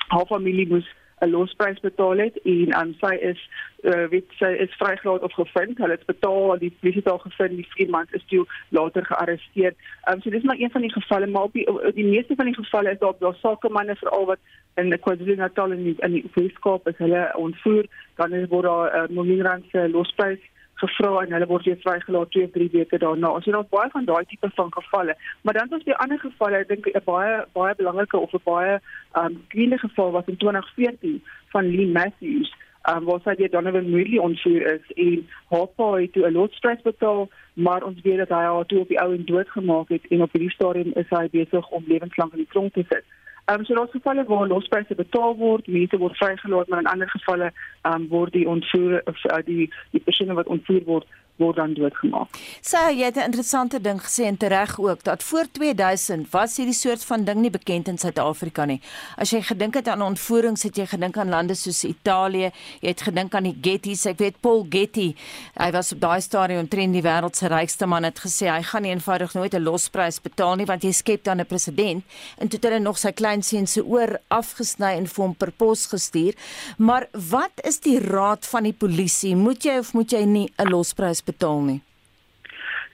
Haar 0.08 0.26
familie 0.26 0.68
moes 0.68 0.88
'n 1.20 1.30
losprys 1.30 1.80
betaal 1.80 2.18
het 2.18 2.36
en 2.44 2.74
aan 2.74 2.94
sy 3.00 3.14
is 3.14 3.40
uh, 3.82 4.04
weet 4.12 4.32
sy 4.38 4.50
is 4.64 4.74
vrygelaat 4.80 5.22
of 5.22 5.32
gevind. 5.32 5.78
Hulle 5.78 5.96
het 5.96 6.06
betaal, 6.06 6.58
die 6.58 6.74
polisie 6.80 7.02
het 7.04 7.12
al 7.12 7.18
gevind, 7.18 7.64
die 7.76 7.88
mans 7.88 8.10
is 8.10 8.24
toe 8.26 8.44
later 8.68 9.04
gearresteer. 9.06 9.74
Um, 10.10 10.20
so 10.20 10.30
dis 10.30 10.42
maar 10.42 10.60
een 10.60 10.70
van 10.70 10.80
die 10.80 10.92
gevalle, 10.92 11.26
maar 11.26 11.48
op 11.48 11.52
die, 11.52 11.66
die 11.94 12.04
meeste 12.04 12.34
van 12.34 12.50
die 12.50 12.54
gevalle 12.54 12.90
is 12.90 12.98
daar 12.98 13.14
daar 13.18 13.38
sakemanne 13.40 13.96
veral 13.96 14.26
wat 14.26 14.38
in 14.74 14.98
KwaZulu-Natal 15.00 15.72
en 15.72 15.96
in 15.96 16.12
die 16.12 16.24
Weskaap 16.34 16.88
is 16.88 16.98
hulle 16.98 17.32
ontvoer, 17.36 17.86
dan 18.16 18.32
is 18.32 18.48
word 18.48 18.68
daar 18.68 18.94
uh, 18.96 19.08
miljoen 19.08 19.42
rand 19.46 19.64
se 19.72 19.88
losprys 19.88 20.42
gevra 20.82 21.22
en 21.22 21.32
hulle 21.32 21.46
word 21.46 21.64
weer 21.64 21.80
vrygelaat 21.84 22.30
2 22.30 22.44
of 22.44 22.50
3 22.56 22.68
weke 22.72 22.98
daarna. 22.98 23.40
So 23.40 23.50
daar's 23.50 23.72
baie 23.72 23.90
van 23.90 24.04
daai 24.04 24.24
tipe 24.24 24.50
van 24.54 24.72
gevalle. 24.72 25.16
Maar 25.42 25.54
dan 25.54 25.78
is 25.78 25.84
daar 25.84 26.02
ander 26.04 26.18
gevalle, 26.18 26.56
ek 26.56 26.68
dink 26.68 26.86
'n 26.86 27.04
baie 27.04 27.44
baie 27.52 27.74
belangrike 27.74 28.18
of 28.18 28.32
'n 28.32 28.44
baie 28.44 28.80
um 29.14 29.42
kliene 29.48 29.78
geval 29.78 30.10
was 30.10 30.26
in 30.26 30.36
2014 30.36 31.22
van 31.52 31.64
Lee 31.76 31.92
Matthews 31.98 32.54
um, 32.90 33.04
waar 33.04 33.20
sy 33.24 33.34
deur 33.38 33.50
Donovan 33.50 33.90
Moodley 33.90 34.18
ontvoer 34.22 34.66
is 34.74 34.92
en 34.94 35.26
haar 35.50 35.66
pa 35.78 35.88
het 35.94 36.12
toe 36.12 36.26
'n 36.26 36.32
lotstrys 36.38 36.82
betaal, 36.82 37.28
maar 37.52 37.82
ons 37.82 38.00
weet 38.02 38.18
dat 38.18 38.28
hy 38.28 38.44
haar 38.44 38.66
toe 38.66 38.80
op 38.80 38.88
die 38.88 39.00
ou 39.00 39.14
en 39.14 39.24
doodgemaak 39.24 39.88
het 39.88 40.06
en 40.10 40.22
op 40.22 40.32
hierdie 40.32 40.54
stadium 40.54 40.92
is 40.94 41.08
hy 41.08 41.28
besig 41.30 41.68
om 41.68 41.84
lewenslank 41.86 42.32
in 42.32 42.44
die 42.44 42.52
tronk 42.54 42.72
te 42.72 42.84
sit. 42.88 43.04
Ehm 43.48 43.58
um, 43.58 43.64
so 43.64 43.74
daar's 43.74 43.90
gevalle 43.90 44.24
waar 44.24 44.46
lospryse 44.46 44.94
betaal 44.94 45.36
word, 45.36 45.66
mense 45.66 45.98
word 45.98 46.16
vrygelaat, 46.16 46.68
maar 46.68 46.78
in 46.78 46.86
ander 46.86 47.10
gevalle 47.10 47.52
ehm 47.82 47.94
um, 47.94 48.08
word 48.08 48.32
die 48.32 48.48
ontvoer 48.48 49.00
of 49.04 49.24
uh, 49.24 49.38
die 49.44 49.70
die 49.90 50.00
persone 50.00 50.34
wat 50.34 50.46
ontvoer 50.46 50.82
word 50.84 51.06
word 51.36 51.56
dan 51.56 51.74
doodgemaak. 51.74 52.28
Sê 52.62 52.92
jy 52.96 53.04
het 53.04 53.16
'n 53.16 53.28
interessante 53.30 53.80
ding 53.80 54.00
gesê 54.00 54.24
en 54.24 54.36
tereg 54.36 54.78
ook 54.80 55.02
dat 55.04 55.22
voor 55.22 55.46
2000 55.52 56.30
was 56.30 56.56
hierdie 56.56 56.74
soort 56.74 57.04
van 57.04 57.24
ding 57.24 57.40
nie 57.40 57.50
bekend 57.50 57.88
in 57.88 57.98
Suid-Afrika 57.98 58.64
nie. 58.64 58.80
As 59.16 59.30
jy 59.30 59.42
gedink 59.42 59.74
het 59.74 59.88
aan 59.88 60.02
ontvoerings, 60.02 60.62
het 60.62 60.76
jy 60.76 60.86
gedink 60.86 61.16
aan 61.16 61.28
lande 61.28 61.54
soos 61.54 61.84
Italië, 61.84 62.50
jy 62.80 62.88
het 62.88 63.00
gedink 63.00 63.34
aan 63.34 63.42
die 63.42 63.58
Gettys. 63.60 64.06
Ek 64.06 64.18
weet 64.18 64.40
Paul 64.40 64.66
Getty, 64.68 65.14
hy 65.54 65.70
was 65.70 65.92
op 65.92 66.00
daai 66.00 66.20
stadium 66.20 66.58
omtrent 66.58 66.92
die 66.92 67.02
wêreld 67.02 67.36
se 67.36 67.48
rykste 67.48 67.86
man 67.86 68.04
het 68.04 68.18
gesê 68.18 68.48
hy 68.50 68.62
gaan 68.62 68.82
nie 68.82 68.90
eenvoudig 68.90 69.34
nooit 69.34 69.54
'n 69.54 69.62
losprys 69.62 70.20
betaal 70.20 70.56
nie 70.56 70.66
want 70.66 70.82
jy 70.82 70.92
skep 70.92 71.24
dan 71.24 71.40
'n 71.40 71.46
president 71.46 72.04
en 72.38 72.48
toe 72.48 72.58
het 72.58 72.64
hulle 72.64 72.80
nog 72.80 72.98
sy 72.98 73.12
kleinseun 73.12 73.66
se 73.66 73.84
oor 73.84 74.18
afgesny 74.28 74.96
en 74.96 75.06
vir 75.06 75.24
hom 75.24 75.34
per 75.34 75.52
pos 75.52 75.86
gestuur. 75.86 76.34
Maar 76.78 77.08
wat 77.12 77.52
is 77.64 77.80
die 77.80 77.98
raad 77.98 78.46
van 78.46 78.62
die 78.62 78.72
polisie? 78.72 79.36
Moet 79.36 79.64
jy 79.64 79.78
of 79.78 79.92
moet 79.94 80.10
jy 80.10 80.24
nie 80.24 80.52
'n 80.58 80.68
losprys 80.70 81.20
betaal 81.26 81.60
nie. 81.66 81.80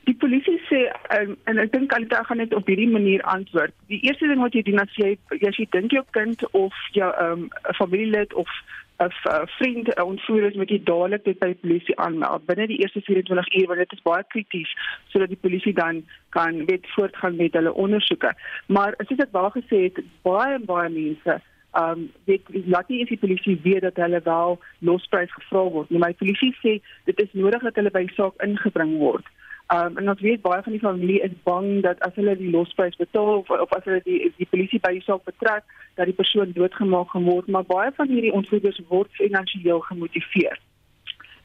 Die 0.09 0.15
polisie 0.19 0.59
sê 0.67 0.81
um, 1.15 1.37
en 1.47 1.61
ek 1.63 1.71
dink 1.75 1.93
Alita 1.95 2.25
gaan 2.27 2.41
net 2.43 2.55
op 2.59 2.67
hierdie 2.67 2.91
manier 2.91 3.23
antwoord. 3.31 3.75
Die 3.93 4.01
eerste 4.03 4.27
ding 4.27 4.41
wat 4.43 4.57
jy 4.57 4.65
doen 4.67 4.83
as 4.83 4.97
jy 4.99 5.15
as 5.39 5.59
jy 5.61 5.69
dink 5.71 5.95
jou 5.95 6.03
kind 6.17 6.43
of 6.51 6.79
jou 6.97 7.11
'n 7.13 7.27
um, 7.27 7.45
familielid 7.79 8.35
of 8.35 8.51
'n 8.99 9.11
uh, 9.31 9.43
vriend 9.59 9.87
uh, 9.99 10.05
ontvoer 10.05 10.49
is, 10.51 10.59
moet 10.59 10.71
jy 10.71 10.81
dadelik 10.83 11.25
dit 11.25 11.39
by 11.39 11.53
die 11.53 11.63
polisie 11.63 11.97
aanmeld 11.99 12.47
binne 12.47 12.67
die 12.67 12.81
eerste 12.83 13.01
24 13.01 13.55
uur 13.61 13.67
want 13.71 13.83
dit 13.85 13.93
is 13.93 14.03
baie 14.03 14.25
krities 14.35 14.75
sodat 15.15 15.29
die 15.29 15.43
polisie 15.47 15.75
dan 15.75 16.03
kan 16.35 16.65
weet 16.67 16.87
voortgaan 16.97 17.37
met 17.37 17.55
hulle 17.59 17.73
ondersoeke. 17.73 18.35
Maar 18.67 18.95
as 18.99 19.15
ek 19.15 19.31
waar 19.31 19.55
gesê 19.55 19.87
het, 19.89 20.03
baie 20.27 20.59
baie 20.59 20.91
mense 20.91 21.41
um 21.73 22.11
weet 22.25 22.43
laat 22.67 22.89
nie 22.89 23.05
die 23.05 23.19
polisie 23.19 23.61
weet 23.63 23.81
dat 23.81 23.97
hulle 23.97 24.21
wel 24.25 24.59
losprys 24.79 25.33
gevra 25.33 25.63
word 25.77 25.91
nie 25.91 26.01
die 26.05 26.19
polisie 26.25 26.53
sê 26.61 26.81
dit 27.05 27.21
is 27.21 27.33
nodig 27.33 27.63
dat 27.63 27.79
hulle 27.81 27.91
by 27.91 28.05
die 28.07 28.17
saak 28.17 28.43
ingebring 28.45 28.99
word. 29.01 29.25
Um 29.73 29.97
en 29.97 30.11
ons 30.13 30.21
weet 30.21 30.43
baie 30.45 30.63
van 30.63 30.73
die 30.73 30.83
familie 30.83 31.21
is 31.25 31.37
bang 31.49 31.83
dat 31.87 32.01
as 32.05 32.15
hulle 32.21 32.37
die 32.37 32.51
losprys 32.51 32.99
betaal 33.01 33.39
of, 33.39 33.51
of 33.51 33.73
as 33.73 33.87
hulle 33.89 34.03
die 34.05 34.33
die 34.37 34.49
polisie 34.51 34.83
by 34.85 34.93
die 34.99 35.07
saak 35.07 35.25
betrek 35.25 35.65
dat 35.97 36.11
die 36.11 36.19
persoon 36.19 36.53
doodgemaak 36.53 37.15
gaan 37.15 37.25
word 37.31 37.49
maar 37.49 37.65
baie 37.65 37.95
van 37.97 38.13
hierdie 38.13 38.37
ontvoerders 38.41 38.83
word 38.89 39.09
finansiëel 39.21 39.81
gemotiveer. 39.89 40.61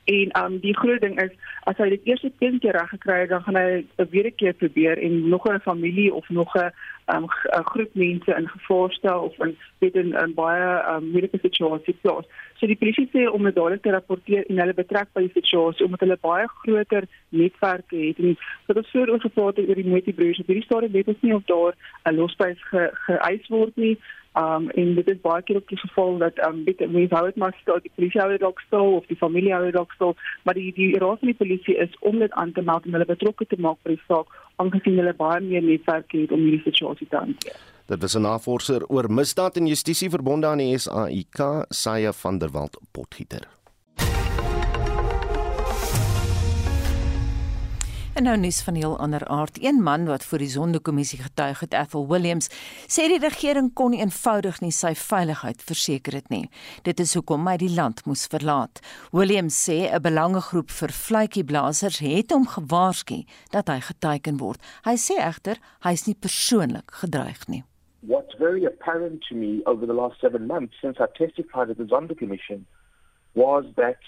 En 0.07 0.35
um 0.43 0.59
die 0.63 0.75
groot 0.75 1.01
ding 1.03 1.15
is 1.23 1.31
as 1.71 1.79
hy 1.79 1.89
dit 1.95 2.11
eerste 2.11 2.31
keer 2.39 2.75
reg 2.75 2.91
gekry 2.95 3.21
het, 3.23 3.29
dan 3.29 3.43
gaan 3.43 3.59
hy 3.59 3.83
'n 3.83 4.11
weer 4.11 4.31
keer 4.31 4.53
probeer 4.53 4.97
en 4.97 5.29
nog 5.29 5.47
'n 5.47 5.59
familie 5.59 6.13
of 6.13 6.29
nog 6.29 6.55
'n 6.55 6.71
um, 7.15 7.25
groep 7.71 7.93
mense 7.93 8.35
in 8.35 8.47
gevaar 8.47 8.91
stel 8.91 9.19
of 9.19 9.39
in 9.45 9.57
weet 9.79 9.95
in 9.95 10.15
'n 10.15 10.33
baie 10.33 10.67
um, 10.91 11.09
moeilike 11.11 11.39
situasie 11.41 11.95
plaas. 12.01 12.25
So 12.57 12.67
die 12.67 12.75
polisie 12.75 13.09
sê 13.13 13.27
om 13.31 13.43
dit 13.43 13.55
dadelik 13.55 13.81
te 13.81 13.91
rapporteer 13.91 14.43
en 14.49 14.59
hulle 14.59 14.73
betrek 14.73 15.07
by 15.13 15.21
die 15.21 15.37
situasie 15.39 15.85
omdat 15.85 15.99
hulle 15.99 16.17
baie 16.21 16.47
groter 16.47 17.03
netwerke 17.29 17.97
het 17.97 18.17
en 18.17 18.37
so 18.65 18.73
dat 18.73 18.89
voor 18.91 19.07
ons 19.07 19.21
gepraat 19.21 19.57
het 19.57 19.69
oor 19.69 19.75
die 19.75 19.91
multibroers, 19.93 20.41
hierdie 20.45 20.63
storie 20.63 20.89
weet 20.89 21.07
ons 21.07 21.21
nie 21.21 21.35
of 21.35 21.43
daar 21.43 21.73
'n 22.05 22.15
losprys 22.15 22.61
ge, 22.69 22.89
geëis 22.93 23.47
word 23.47 23.75
nie. 23.75 23.97
Um 24.37 24.69
en 24.69 24.95
dit 24.95 25.07
is 25.09 25.21
baie 25.21 25.41
keer 25.41 25.55
ook 25.55 25.69
die 25.69 25.79
geval 25.81 26.17
dat 26.17 26.39
um 26.47 26.63
weet 26.65 26.79
mense 26.79 27.15
hou 27.15 27.25
dit 27.25 27.39
maar 27.41 27.55
stil, 27.61 27.79
die 27.81 27.91
polisie 27.95 28.21
hou 28.21 28.29
dit 28.31 28.43
ook 28.43 28.59
stil 28.65 28.93
of 28.99 29.05
die 29.09 29.17
familie 29.17 29.53
hou 29.53 29.63
dit 29.65 29.79
ook 29.79 29.91
stil, 29.91 30.15
maar 30.43 30.53
die 30.53 30.73
die 30.73 30.91
raad 30.97 31.23
van 31.23 31.31
die 31.31 31.39
polisie 31.41 31.77
is 31.77 31.95
om 31.99 32.19
dit 32.19 32.31
aan 32.31 32.51
te 32.51 32.61
meld 32.61 32.85
en 32.85 32.97
hulle 32.97 33.09
betrokke 33.09 33.47
te 33.47 33.59
maak 33.59 33.81
by 33.83 33.95
die 33.95 34.03
saak 34.07 34.29
aangesien 34.61 34.99
hulle 35.01 35.13
baie 35.17 35.41
meer 35.41 35.65
netwerke 35.65 36.21
het 36.21 36.31
om 36.31 36.45
hierdie 36.45 36.65
situasie 36.69 37.07
te 37.09 37.17
hanteer. 37.17 37.57
Dit 37.87 38.01
was 38.01 38.15
'n 38.15 38.21
navorser 38.21 38.85
oor 38.87 39.11
misdaad 39.11 39.57
en 39.57 39.67
justisie 39.67 40.09
verbonde 40.09 40.47
aan 40.47 40.57
die 40.57 40.77
SAIK, 40.77 41.65
Saya 41.69 42.11
van 42.11 42.37
der 42.37 42.51
Walt 42.51 42.77
Potgieter. 42.91 43.47
En 48.17 48.23
nou 48.23 48.37
nuus 48.37 48.63
van 48.63 48.73
'n 48.73 48.77
heel 48.77 48.99
ander 48.99 49.27
aard. 49.27 49.63
Een 49.63 49.83
man 49.83 50.05
wat 50.05 50.25
voor 50.25 50.37
die 50.37 50.49
Sondekommissie 50.49 51.21
getuig 51.21 51.59
het, 51.59 51.73
Ethel 51.73 52.07
Williams, 52.07 52.49
sê 52.87 53.03
die 53.07 53.19
regering 53.19 53.73
kon 53.73 53.93
eenvoudig 53.93 54.59
nie 54.59 54.71
sy 54.71 54.93
veiligheid 54.95 55.63
verseker 55.63 56.13
het 56.13 56.29
nie. 56.29 56.49
Dit 56.81 56.99
is 56.99 57.13
hoekom 57.13 57.47
hy 57.47 57.57
die 57.57 57.73
land 57.75 58.05
moes 58.05 58.27
verlaat. 58.27 58.79
Williams 59.11 59.69
sê 59.69 59.93
'n 59.93 60.01
belangegroep 60.01 60.69
vir 60.71 60.89
vletjieblassers 60.89 61.99
het 61.99 62.31
hom 62.31 62.47
gewaarsku 62.47 63.23
dat 63.49 63.67
hy 63.67 63.79
geteken 63.79 64.37
word. 64.37 64.61
Hy 64.83 64.95
sê 64.95 65.13
egter 65.17 65.57
hy 65.79 65.91
is 65.91 66.05
nie 66.05 66.15
persoonlik 66.19 66.91
gedreig 66.91 67.47
nie. 67.47 67.63
What's 67.99 68.35
very 68.37 68.65
apparent 68.65 69.21
to 69.27 69.35
me 69.35 69.61
over 69.65 69.85
the 69.85 69.93
last 69.93 70.19
7 70.19 70.47
months 70.47 70.79
since 70.81 71.03
I 71.03 71.05
testified 71.13 71.69
at 71.69 71.77
the 71.77 71.85
Zondo 71.85 72.15
Commission 72.15 72.65
was 73.33 73.65
that 73.75 74.01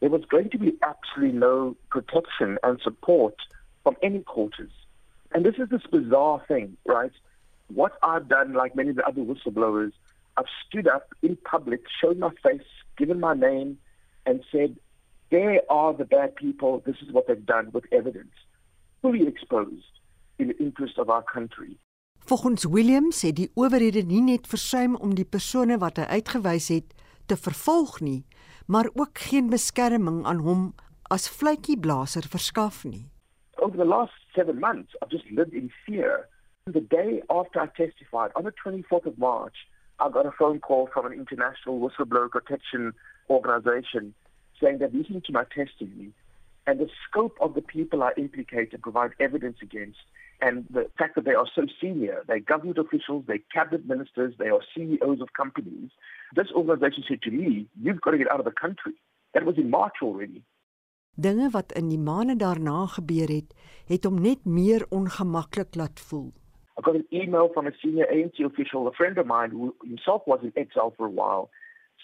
there 0.00 0.10
was 0.10 0.24
going 0.26 0.50
to 0.50 0.58
be 0.58 0.76
absolutely 0.80 1.38
no 1.38 1.76
protection 1.88 2.58
and 2.62 2.80
support 2.80 3.34
from 3.84 3.96
any 4.02 4.20
quarters. 4.20 4.72
And 5.32 5.44
this 5.44 5.54
is 5.58 5.68
this 5.68 5.82
bizarre 5.92 6.42
thing, 6.48 6.76
right? 6.86 7.12
What 7.72 7.92
I've 8.02 8.28
done, 8.28 8.54
like 8.54 8.74
many 8.74 8.90
of 8.90 8.96
the 8.96 9.06
other 9.06 9.20
whistleblowers, 9.20 9.92
I've 10.36 10.52
stood 10.66 10.88
up 10.88 11.06
in 11.22 11.36
public, 11.44 11.82
shown 12.00 12.18
my 12.18 12.30
face, 12.42 12.70
given 12.96 13.20
my 13.20 13.34
name, 13.34 13.78
and 14.26 14.42
said, 14.50 14.76
there 15.30 15.60
are 15.70 15.92
the 15.94 16.04
bad 16.04 16.34
people, 16.34 16.82
this 16.86 16.96
is 17.02 17.12
what 17.12 17.26
they've 17.26 17.46
done 17.46 17.70
with 17.72 17.84
evidence, 17.92 18.34
fully 19.02 19.26
exposed 19.26 19.94
in 20.38 20.48
the 20.48 20.58
interest 20.58 20.98
of 20.98 21.08
our 21.10 21.22
country. 21.22 21.78
Volgens 22.18 22.64
Williams 22.64 23.22
het 23.22 23.36
die 23.36 23.50
owerhede 23.54 24.02
nie 24.02 24.22
net 24.22 24.46
versuim 24.48 24.94
om 24.96 25.12
die 25.14 25.28
persone 25.28 25.76
wat 25.78 26.00
hy 26.00 26.06
uitgewys 26.20 26.70
het 26.72 26.94
te 27.28 27.36
vervolg 27.36 27.98
nie, 28.00 28.22
maar 28.66 28.88
ook 28.94 29.18
geen 29.28 29.50
beskerming 29.52 30.24
aan 30.24 30.40
hom 30.46 30.70
as 31.12 31.28
vletjieblaser 31.28 32.24
verskaf 32.32 32.84
nie 32.88 33.10
over 33.64 33.78
the 33.78 33.84
last 33.86 34.12
seven 34.36 34.60
months, 34.60 34.92
I've 35.02 35.08
just 35.08 35.24
lived 35.30 35.54
in 35.54 35.70
fear. 35.86 36.28
The 36.66 36.80
day 36.80 37.22
after 37.30 37.60
I 37.60 37.66
testified, 37.66 38.30
on 38.36 38.44
the 38.44 38.52
24th 38.52 39.06
of 39.06 39.18
March, 39.18 39.54
I 39.98 40.10
got 40.10 40.26
a 40.26 40.32
phone 40.32 40.60
call 40.60 40.90
from 40.92 41.06
an 41.06 41.12
international 41.14 41.80
whistleblower 41.80 42.30
protection 42.30 42.92
organization 43.30 44.14
saying 44.60 44.78
they're 44.78 44.90
listening 44.92 45.22
to 45.22 45.32
my 45.32 45.44
testimony 45.44 46.12
and 46.66 46.78
the 46.78 46.88
scope 47.08 47.36
of 47.40 47.54
the 47.54 47.62
people 47.62 48.02
I 48.02 48.12
implicate 48.18 48.74
and 48.74 48.82
provide 48.82 49.12
evidence 49.18 49.58
against 49.62 49.98
and 50.42 50.66
the 50.70 50.90
fact 50.98 51.14
that 51.14 51.24
they 51.24 51.34
are 51.34 51.46
so 51.54 51.62
senior, 51.80 52.22
they're 52.26 52.40
government 52.40 52.78
officials, 52.78 53.24
they're 53.26 53.38
cabinet 53.52 53.86
ministers, 53.86 54.34
they 54.38 54.48
are 54.48 54.60
CEOs 54.76 55.20
of 55.22 55.32
companies. 55.32 55.90
This 56.34 56.48
organization 56.54 57.04
said 57.08 57.22
to 57.22 57.30
me, 57.30 57.66
you've 57.80 58.00
got 58.02 58.10
to 58.10 58.18
get 58.18 58.30
out 58.30 58.40
of 58.40 58.44
the 58.44 58.50
country. 58.50 58.92
That 59.32 59.46
was 59.46 59.56
in 59.56 59.70
March 59.70 59.94
already. 60.02 60.42
Dinge 61.16 61.50
wat 61.50 61.72
in 61.72 61.88
die 61.88 61.98
maande 61.98 62.34
daarna 62.36 62.86
gebeur 62.90 63.30
het, 63.30 63.52
het 63.86 64.04
hom 64.04 64.16
net 64.22 64.44
meer 64.44 64.82
ongemaklik 64.90 65.76
laat 65.78 66.00
voel. 66.00 66.32
I 66.76 66.82
got 66.82 66.96
an 66.96 67.06
email 67.12 67.50
from 67.54 67.66
a 67.66 67.72
senior 67.80 68.06
ANC 68.10 68.44
official, 68.44 68.88
a 68.88 68.92
friend 68.92 69.18
of 69.18 69.26
mine 69.26 69.50
who 69.50 69.74
himself 69.84 70.22
was 70.26 70.40
in 70.42 70.50
exile 70.56 70.92
for 70.96 71.06
a 71.06 71.10
while, 71.10 71.50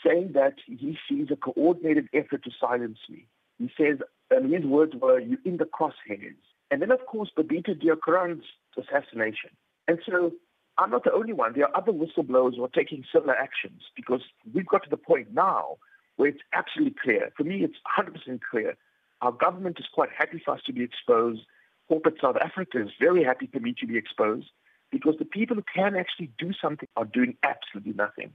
saying 0.04 0.30
that 0.34 0.54
he 0.66 0.96
sees 1.08 1.26
a 1.32 1.36
coordinated 1.36 2.08
effort 2.12 2.44
to 2.44 2.50
silence 2.60 2.98
me. 3.08 3.26
He 3.58 3.68
says, 3.76 3.98
and 4.30 4.52
his 4.52 4.64
words 4.64 4.94
were, 4.94 5.18
you're 5.18 5.42
in 5.44 5.56
the 5.56 5.64
crosshairs. 5.66 6.38
And 6.70 6.80
then, 6.80 6.92
of 6.92 7.04
course, 7.06 7.30
Babita 7.36 7.74
Diakoran's 7.74 8.44
assassination. 8.78 9.50
And 9.88 9.98
so 10.06 10.30
I'm 10.78 10.90
not 10.90 11.02
the 11.02 11.12
only 11.12 11.32
one. 11.32 11.54
There 11.54 11.66
are 11.66 11.76
other 11.76 11.92
whistleblowers 11.92 12.54
who 12.54 12.62
are 12.62 12.68
taking 12.68 13.02
similar 13.12 13.34
actions 13.34 13.82
because 13.96 14.22
we've 14.54 14.68
got 14.68 14.84
to 14.84 14.90
the 14.90 14.96
point 14.96 15.34
now 15.34 15.78
where 16.14 16.28
it's 16.28 16.42
absolutely 16.52 16.94
clear. 17.02 17.32
For 17.36 17.42
me, 17.42 17.64
it's 17.64 17.74
100% 17.98 18.38
clear 18.48 18.76
Our 19.22 19.32
government 19.32 19.76
is 19.78 19.86
quite 19.92 20.10
happy 20.16 20.40
for 20.44 20.54
us 20.54 20.62
to 20.66 20.72
be 20.72 20.82
exposed. 20.82 21.42
Corporate 21.88 22.18
South 22.20 22.36
Africa 22.40 22.80
is 22.80 22.90
very 22.98 23.22
happy 23.24 23.48
for 23.52 23.60
me 23.60 23.74
to 23.80 23.86
be 23.86 23.96
exposed 23.96 24.48
because 24.90 25.16
the 25.18 25.24
people 25.24 25.56
who 25.56 25.64
can 25.74 25.94
actually 25.96 26.30
do 26.38 26.52
something 26.52 26.88
are 26.96 27.04
doing 27.04 27.36
absolutely 27.42 27.92
nothing. 27.92 28.32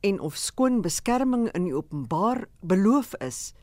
En 0.00 0.20
of 0.20 0.36
skoon 0.36 0.82
beskerming 0.82 1.48
in 1.56 1.64
die 1.64 1.74
openbaar 1.74 2.44
beloof 2.60 3.14
is, 3.24 3.54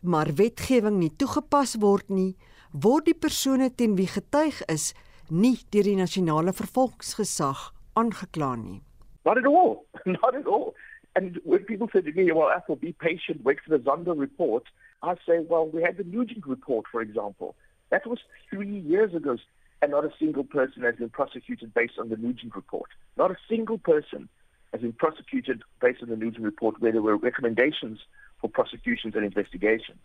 maar 0.00 0.30
wetgewing 0.34 0.98
nie 1.00 1.10
toegepas 1.18 1.74
word 1.82 2.10
nie, 2.10 2.36
word 2.70 3.08
die 3.08 3.16
persone 3.18 3.70
teen 3.74 3.96
wie 3.98 4.06
getuig 4.06 4.60
is 4.70 4.92
nie 5.28 5.56
deur 5.74 5.88
die 5.88 5.98
nasionale 5.98 6.54
vervolgingsgesag 6.54 7.72
aangekla 7.98 8.52
nie. 8.56 8.80
Not 9.24 9.38
at 9.38 9.46
all. 9.46 9.86
Not 10.20 10.34
at 10.34 10.46
all. 10.46 10.74
And 11.16 11.40
when 11.44 11.64
people 11.64 11.88
say 11.92 12.00
to 12.00 12.12
me, 12.12 12.30
well, 12.30 12.50
Ethel, 12.54 12.76
be 12.76 12.92
patient, 12.92 13.42
wait 13.42 13.58
for 13.64 13.76
the 13.76 13.82
Zondo 13.82 14.14
report, 14.16 14.64
I 15.02 15.14
say, 15.26 15.40
well, 15.48 15.68
we 15.68 15.82
had 15.82 15.96
the 15.96 16.04
Nugent 16.04 16.46
report, 16.46 16.86
for 16.90 17.00
example. 17.00 17.54
That 17.90 18.06
was 18.06 18.18
three 18.50 18.78
years 18.80 19.14
ago, 19.14 19.36
and 19.80 19.92
not 19.92 20.04
a 20.04 20.12
single 20.18 20.44
person 20.44 20.82
has 20.82 20.96
been 20.96 21.10
prosecuted 21.10 21.72
based 21.72 21.94
on 21.98 22.08
the 22.08 22.16
Nugent 22.16 22.54
report. 22.54 22.90
Not 23.16 23.30
a 23.30 23.36
single 23.48 23.78
person 23.78 24.28
has 24.72 24.82
been 24.82 24.92
prosecuted 24.92 25.62
based 25.80 26.02
on 26.02 26.08
the 26.08 26.16
Nugent 26.16 26.44
report 26.44 26.80
where 26.80 26.92
there 26.92 27.02
were 27.02 27.16
recommendations 27.16 28.00
for 28.40 28.50
prosecutions 28.50 29.14
and 29.14 29.24
investigations. 29.24 30.02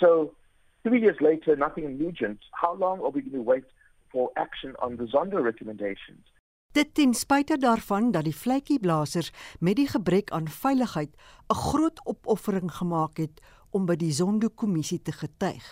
So, 0.00 0.34
three 0.82 1.00
years 1.00 1.16
later, 1.20 1.56
nothing 1.56 1.84
in 1.84 1.98
Nugent. 1.98 2.40
How 2.52 2.74
long 2.74 3.00
are 3.00 3.10
we 3.10 3.22
going 3.22 3.32
to 3.32 3.42
wait 3.42 3.64
for 4.10 4.30
action 4.36 4.74
on 4.80 4.96
the 4.96 5.04
Zondo 5.04 5.42
recommendations? 5.42 6.26
Dit 6.74 6.94
ten 6.94 7.14
spyte 7.14 7.54
daarvan 7.58 8.10
dat 8.10 8.24
die 8.26 8.34
vletjieblassers 8.34 9.30
met 9.62 9.76
die 9.78 9.86
gebrek 9.86 10.30
aan 10.30 10.48
veiligheid 10.48 11.14
'n 11.46 11.54
groot 11.54 12.00
opoffering 12.04 12.72
gemaak 12.72 13.16
het 13.16 13.40
om 13.74 13.86
by 13.86 13.96
die 13.98 14.12
Zondo-kommissie 14.14 15.00
te 15.02 15.12
getuig. 15.12 15.66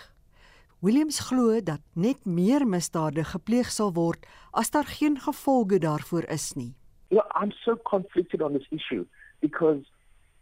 Williams 0.82 1.20
glo 1.28 1.60
dat 1.62 1.82
net 1.94 2.24
meer 2.26 2.66
misdade 2.66 3.22
gepleeg 3.24 3.70
sal 3.70 3.92
word 3.94 4.26
as 4.58 4.72
daar 4.74 4.88
geen 4.98 5.20
gevolge 5.22 5.78
daarvoor 5.78 6.26
is 6.26 6.52
nie. 6.58 6.72
Yeah, 7.14 7.28
I'm 7.38 7.52
so 7.64 7.76
conflicted 7.86 8.42
on 8.42 8.52
this 8.58 8.66
issue 8.70 9.04
because 9.40 9.86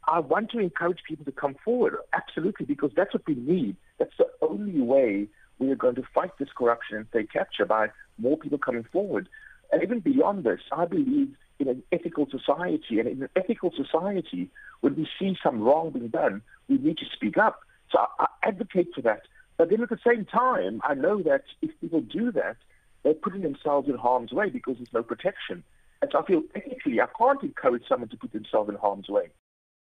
I 0.08 0.20
want 0.20 0.50
to 0.50 0.58
encourage 0.58 1.02
people 1.06 1.24
to 1.24 1.32
come 1.32 1.56
forward, 1.64 1.96
absolutely, 2.12 2.64
because 2.64 2.92
that's 2.96 3.12
what 3.12 3.26
we 3.26 3.34
need. 3.34 3.76
That's 3.98 4.16
the 4.16 4.30
only 4.40 4.80
way 4.80 5.28
we 5.58 5.70
are 5.70 5.76
going 5.76 5.96
to 5.96 6.04
fight 6.14 6.32
this 6.38 6.48
corruption 6.56 6.96
and 6.96 7.06
stay 7.08 7.24
capture 7.24 7.66
by 7.66 7.90
more 8.18 8.38
people 8.38 8.58
coming 8.58 8.86
forward. 8.90 9.28
And 9.72 9.82
even 9.82 10.00
beyond 10.00 10.44
this, 10.44 10.60
I 10.72 10.86
believe 10.86 11.36
in 11.58 11.68
an 11.68 11.82
ethical 11.92 12.26
society. 12.30 12.98
And 12.98 13.08
in 13.08 13.22
an 13.22 13.28
ethical 13.36 13.72
society, 13.76 14.48
when 14.80 14.96
we 14.96 15.06
see 15.18 15.36
some 15.42 15.60
wrong 15.60 15.90
being 15.90 16.08
done, 16.08 16.42
we 16.70 16.78
need 16.78 16.98
to 16.98 17.04
speak 17.12 17.36
up. 17.36 17.60
So 17.90 17.98
I, 17.98 18.06
I 18.24 18.48
advocate 18.48 18.88
for 18.94 19.02
that. 19.02 19.22
But 19.58 19.68
then 19.68 19.82
at 19.82 19.90
the 19.90 19.98
same 20.06 20.24
time, 20.24 20.80
I 20.84 20.94
know 20.94 21.20
that 21.22 21.44
if 21.60 21.70
people 21.80 22.00
do 22.00 22.32
that, 22.32 22.56
they're 23.02 23.14
putting 23.14 23.42
themselves 23.42 23.88
in 23.88 23.96
harm's 23.96 24.32
way 24.32 24.48
because 24.48 24.76
there's 24.78 24.92
no 24.94 25.02
protection. 25.02 25.62
And 26.00 26.10
so 26.10 26.20
I 26.20 26.24
feel 26.24 26.42
ethically, 26.54 27.00
I 27.00 27.08
can't 27.18 27.42
encourage 27.42 27.82
someone 27.88 28.08
to 28.08 28.16
put 28.16 28.32
themselves 28.32 28.70
in 28.70 28.76
harm's 28.76 29.08
way. 29.08 29.28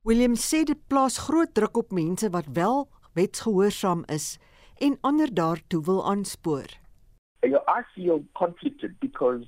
William 0.05 0.35
sê 0.35 0.64
dit 0.66 0.81
plaas 0.90 1.16
groot 1.25 1.55
druk 1.55 1.77
op 1.79 1.92
mense 1.95 2.29
wat 2.35 2.49
wel 2.59 2.88
wetsgehoorsaam 3.14 4.03
is 4.11 4.37
en 4.83 4.97
ander 5.01 5.31
daartoe 5.31 5.83
wil 5.87 6.01
aanspoor. 6.11 6.66
You 7.42 7.53
know, 7.53 7.62
I 7.68 7.83
feel 7.95 8.25
conflicted 8.35 8.99
because 9.01 9.47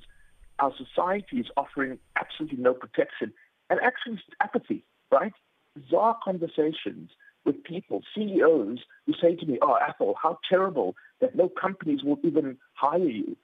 our 0.63 0.71
society 0.73 1.39
is 1.43 1.51
offering 1.55 1.99
absolutely 2.15 2.61
no 2.63 2.73
protection 2.73 3.33
and 3.69 3.81
actually 3.81 4.23
apathy, 4.37 4.85
right? 5.11 5.35
Bizarre 5.73 6.17
conversations 6.23 7.11
with 7.45 7.63
people, 7.63 8.01
CEOs, 8.13 8.79
who 9.05 9.13
say 9.21 9.35
to 9.35 9.45
me, 9.45 9.57
Oh, 9.61 9.77
Apple, 9.81 10.15
how 10.21 10.39
terrible 10.49 10.95
that 11.21 11.35
no 11.35 11.49
companies 11.49 12.03
will 12.03 12.19
even 12.23 12.57
hire 12.73 12.97
you. 12.97 13.37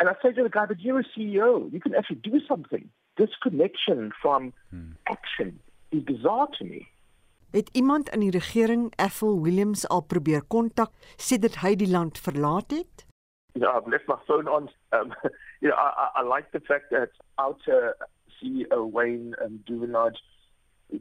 And 0.00 0.08
I 0.08 0.14
say 0.22 0.32
to 0.32 0.42
the 0.42 0.48
guy, 0.48 0.66
But 0.66 0.80
you're 0.80 1.00
a 1.00 1.04
CEO. 1.16 1.72
You 1.72 1.80
can 1.80 1.94
actually 1.94 2.16
do 2.16 2.40
something. 2.46 2.88
This 3.16 3.30
connection 3.42 4.10
from 4.20 4.52
hmm. 4.70 4.92
action 5.08 5.60
is 5.92 6.02
bizarre 6.02 6.48
to 6.58 6.64
me. 6.64 6.88
Het 7.54 7.70
iemand 7.72 8.08
in 8.10 8.20
die 8.20 8.30
regering 8.30 8.92
Ethel 8.96 9.40
Williams 9.40 9.86
al 9.86 10.00
probeer 10.02 10.42
kontak 10.42 10.90
sedert 11.16 11.60
hy 11.62 11.76
die 11.78 11.86
land 11.86 12.18
verlaat 12.18 12.74
het? 12.74 13.04
You 13.54 13.62
know, 13.62 13.70
I've 13.70 13.86
left 13.86 14.08
my 14.08 14.18
phone 14.26 14.48
on. 14.48 14.68
Um, 14.90 15.14
you 15.62 15.68
know, 15.68 15.76
I, 15.76 16.10
I 16.16 16.22
like 16.22 16.50
the 16.50 16.58
fact 16.58 16.90
that 16.90 17.10
outer 17.38 17.94
CEO 18.34 18.90
Wayne 18.90 19.36
um, 19.44 19.62
Duvenage 19.70 20.18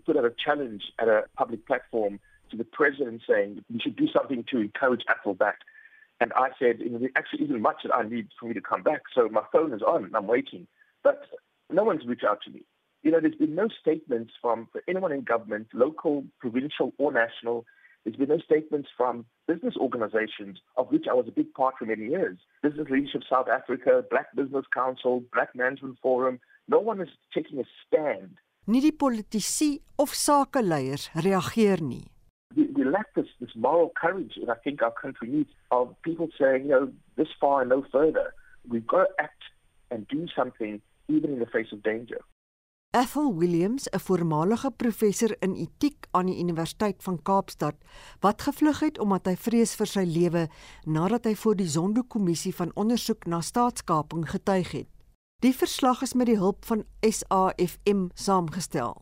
put 0.06 0.18
out 0.18 0.26
a 0.26 0.34
challenge 0.46 0.84
at 1.00 1.08
a 1.08 1.24
public 1.36 1.66
platform 1.66 2.20
to 2.54 2.58
the 2.58 2.64
president 2.64 3.22
saying 3.28 3.64
we 3.72 3.80
should 3.80 3.96
do 3.96 4.08
something 4.08 4.46
to 4.52 4.60
encourage 4.60 5.02
Apple 5.10 5.34
back. 5.34 5.60
And 6.22 6.32
I 6.34 6.50
said, 6.60 6.80
actually 7.18 7.46
isn't 7.46 7.62
much 7.62 7.78
that 7.84 7.94
I 7.94 8.08
need 8.08 8.28
for 8.40 8.46
me 8.48 8.54
to 8.54 8.62
come 8.62 8.84
back. 8.84 9.02
So 9.14 9.28
my 9.30 9.42
phone 9.52 9.74
is 9.74 9.82
on 9.82 10.06
and 10.06 10.16
I'm 10.16 10.28
waiting. 10.28 10.68
But 11.04 11.22
no 11.70 11.84
one's 11.84 12.06
reached 12.06 12.24
out 12.24 12.40
to 12.46 12.52
me. 12.52 12.62
You 13.02 13.12
know, 13.12 13.20
there's 13.20 13.36
been 13.36 13.56
no 13.56 13.68
statements 13.82 14.32
from 14.42 14.70
anyone 14.88 15.12
in 15.12 15.24
government, 15.24 15.68
local, 15.74 16.24
provincial, 16.40 16.94
or 16.98 17.12
national. 17.12 17.66
There's 18.04 18.16
been 18.16 18.30
no 18.30 18.38
statements 18.38 18.88
from 18.96 19.26
business 19.48 19.76
organizations, 19.76 20.60
of 20.78 20.88
which 20.92 21.06
I 21.10 21.14
was 21.14 21.26
a 21.28 21.32
big 21.32 21.54
part 21.54 21.76
for 21.78 21.86
many 21.86 22.06
years. 22.06 22.38
Business 22.62 22.88
Leadership 22.90 23.24
South 23.30 23.48
Africa, 23.50 24.06
Black 24.10 24.34
Business 24.36 24.66
Council, 24.74 25.24
Black 25.34 25.54
Management 25.56 25.98
Forum. 26.02 26.40
No 26.70 26.80
one 26.80 27.02
is 27.02 27.10
taking 27.34 27.60
a 27.60 27.64
stand. 27.86 28.38
Nie 28.66 28.80
die 28.80 28.94
politici 28.96 29.82
of 29.98 30.14
sakeleiers 30.16 31.10
reageer 31.14 31.82
nie. 31.82 32.06
We, 32.84 32.90
lack 32.90 33.14
this, 33.16 33.28
this 33.40 33.56
moral 33.56 33.92
courage 34.00 34.34
that 34.40 34.50
I 34.50 34.56
think 34.64 34.82
our 34.82 34.92
country 34.92 35.30
needs 35.30 35.52
of 35.72 35.96
people 36.02 36.28
saying, 36.38 36.64
you 36.64 36.70
know, 36.70 36.92
this 37.16 37.28
far 37.40 37.62
and 37.62 37.70
no 37.70 37.86
further. 37.92 38.34
We've 38.68 38.88
got 38.88 39.04
to 39.04 39.10
act 39.20 39.44
and 39.92 40.08
do 40.08 40.28
something 40.36 40.82
even 41.08 41.34
in 41.34 41.40
the 41.40 41.46
face 41.46 41.72
of 41.72 41.84
danger. 41.84 42.22
Ethel 42.96 43.34
Williams, 43.34 43.88
'n 43.90 44.00
voormalige 44.00 44.72
professor 44.72 45.36
in 45.40 45.56
etiek 45.56 46.06
aan 46.12 46.26
die 46.26 46.40
Universiteit 46.40 47.04
van 47.04 47.22
Kaapstad, 47.22 47.76
wat 48.20 48.42
gevlug 48.42 48.80
het 48.80 49.00
omdat 49.00 49.26
hy 49.26 49.36
vrees 49.36 49.76
vir 49.76 49.88
sy 49.88 50.04
lewe 50.06 50.48
nadat 50.86 51.26
hy 51.26 51.36
voor 51.36 51.56
die 51.56 51.68
Zondo-kommissie 51.68 52.56
van 52.56 52.72
ondersoek 52.76 53.26
na 53.26 53.42
staatskaping 53.42 54.30
getuig 54.30 54.72
het. 54.72 54.88
Die 55.42 55.54
verslag 55.54 56.02
is 56.02 56.14
met 56.14 56.28
die 56.28 56.38
hulp 56.38 56.66
van 56.66 56.86
SAFM 57.02 58.08
saamgestel. 58.14 59.02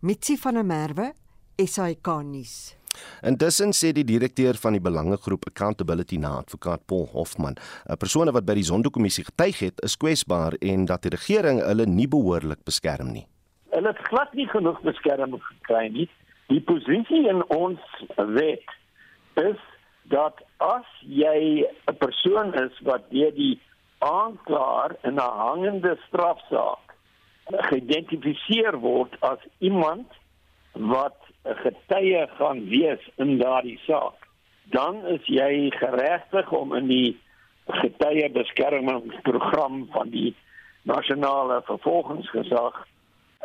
Mitsi 0.00 0.36
van 0.36 0.54
der 0.54 0.64
Merwe, 0.64 1.12
SAK 1.56 2.22
nuus. 2.22 2.79
Intussen 3.22 3.72
sê 3.72 3.92
die 3.92 4.04
direkteur 4.04 4.54
van 4.54 4.72
die 4.72 4.82
belangegroep 4.82 5.46
Accountability 5.50 6.18
na 6.18 6.38
advokaat 6.40 6.86
Paul 6.86 7.06
Hofman, 7.12 7.56
'n 7.88 7.96
persoon 7.96 8.32
wat 8.32 8.44
by 8.44 8.54
die 8.54 8.68
Zondo-kommissie 8.70 9.24
getuig 9.24 9.58
het, 9.58 9.80
is 9.82 9.96
kwesbaar 9.96 10.54
en 10.60 10.84
dat 10.84 11.02
die 11.02 11.10
regering 11.10 11.60
hulle 11.62 11.86
nie 11.86 12.08
behoorlik 12.08 12.64
beskerm 12.64 13.12
nie. 13.12 13.26
Hulle 13.70 13.88
het 13.88 14.08
glad 14.08 14.32
nie 14.34 14.48
genoeg 14.48 14.80
beskerming 14.82 15.42
gekry 15.42 15.88
nie. 15.88 16.08
Die 16.48 16.60
posisie 16.60 17.28
in 17.28 17.44
ons 17.48 17.80
wet 18.16 18.66
is 19.34 19.60
dat 20.10 20.42
as 20.58 20.86
jy 21.06 21.66
'n 21.86 21.96
persoon 21.98 22.54
is 22.54 22.74
wat 22.82 23.10
deur 23.10 23.34
die 23.34 23.60
aanklaer 23.98 24.96
in 25.02 25.14
'n 25.14 25.36
hangende 25.44 25.96
strafsaak 26.08 26.94
geïdentifiseer 27.50 28.78
word 28.78 29.16
as 29.20 29.38
iemand 29.58 30.06
wat 30.72 31.19
getuie 31.44 32.26
gaan 32.38 32.68
wees 32.68 33.10
in 33.16 33.38
daardie 33.38 33.80
saak, 33.86 34.28
dan 34.70 35.06
is 35.06 35.26
jy 35.26 35.70
geregtig 35.70 36.52
om 36.52 36.74
in 36.74 36.86
die 36.86 37.20
getuiebeskermingsprogram 37.66 39.88
van 39.90 40.10
die 40.10 40.36
nasionale 40.82 41.62
vervolgingsgesag 41.64 42.86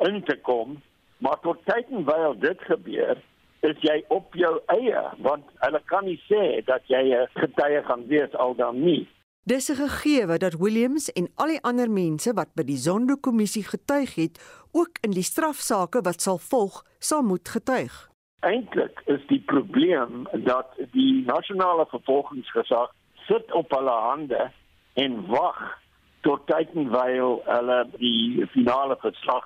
in 0.08 0.24
te 0.24 0.38
kom, 0.42 0.82
maar 1.18 1.40
tot 1.42 1.66
tyd 1.66 1.86
en 1.92 2.06
wyl 2.06 2.40
dit 2.40 2.62
gebeur, 2.68 3.18
is 3.66 3.78
jy 3.82 4.04
op 4.14 4.36
jou 4.38 4.60
eie 4.76 5.02
want 5.26 5.44
hulle 5.64 5.82
kan 5.90 6.06
nie 6.06 6.22
sê 6.30 6.62
dat 6.66 6.82
jy 6.92 7.04
'n 7.16 7.28
getuie 7.34 7.82
gaan 7.84 8.08
wees 8.08 8.36
al 8.36 8.56
dan 8.56 8.84
nie. 8.84 9.08
Dis 9.48 9.70
'n 9.70 9.76
gegeewe 9.76 10.38
dat 10.38 10.54
Williams 10.54 11.12
en 11.12 11.32
al 11.36 11.48
die 11.48 11.62
ander 11.62 11.92
mense 11.92 12.34
wat 12.34 12.54
by 12.58 12.64
die 12.64 12.78
Zondo-kommissie 12.78 13.64
getuig 13.64 14.16
het, 14.16 14.40
ook 14.72 14.98
in 15.02 15.12
die 15.12 15.24
strafsaake 15.24 16.02
wat 16.02 16.22
sal 16.22 16.38
volg, 16.38 16.86
sal 17.00 17.22
moet 17.22 17.50
getuig. 17.50 18.10
Eintlik 18.40 19.02
is 19.06 19.22
die 19.28 19.44
probleem 19.46 20.28
dat 20.34 20.68
die 20.92 21.26
nasionale 21.26 21.86
vervolgingsgesag 21.86 22.90
sit 23.28 23.52
op 23.52 23.70
hulle 23.72 23.98
hande 24.08 24.52
en 24.94 25.28
wag 25.28 25.78
tot 26.22 26.48
tyd 26.48 26.70
en 26.74 26.90
wyl 26.90 27.42
hulle 27.46 27.88
die 27.98 28.48
finale 28.48 28.98
verslag 29.00 29.46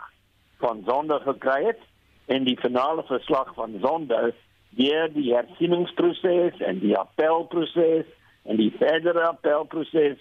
van 0.58 0.84
Zondo 0.88 1.20
gekry 1.20 1.64
het 1.66 1.84
en 2.26 2.44
die 2.44 2.60
finale 2.60 3.04
verslag 3.04 3.54
van 3.54 3.76
Zondo 3.82 4.32
deur 4.70 5.14
die 5.14 5.36
hersieningsproses 5.36 6.60
en 6.60 6.80
die 6.80 6.98
appelproses 6.98 8.08
en 8.50 8.58
die 8.58 8.72
verdere 8.78 9.28
appelproses 9.30 10.18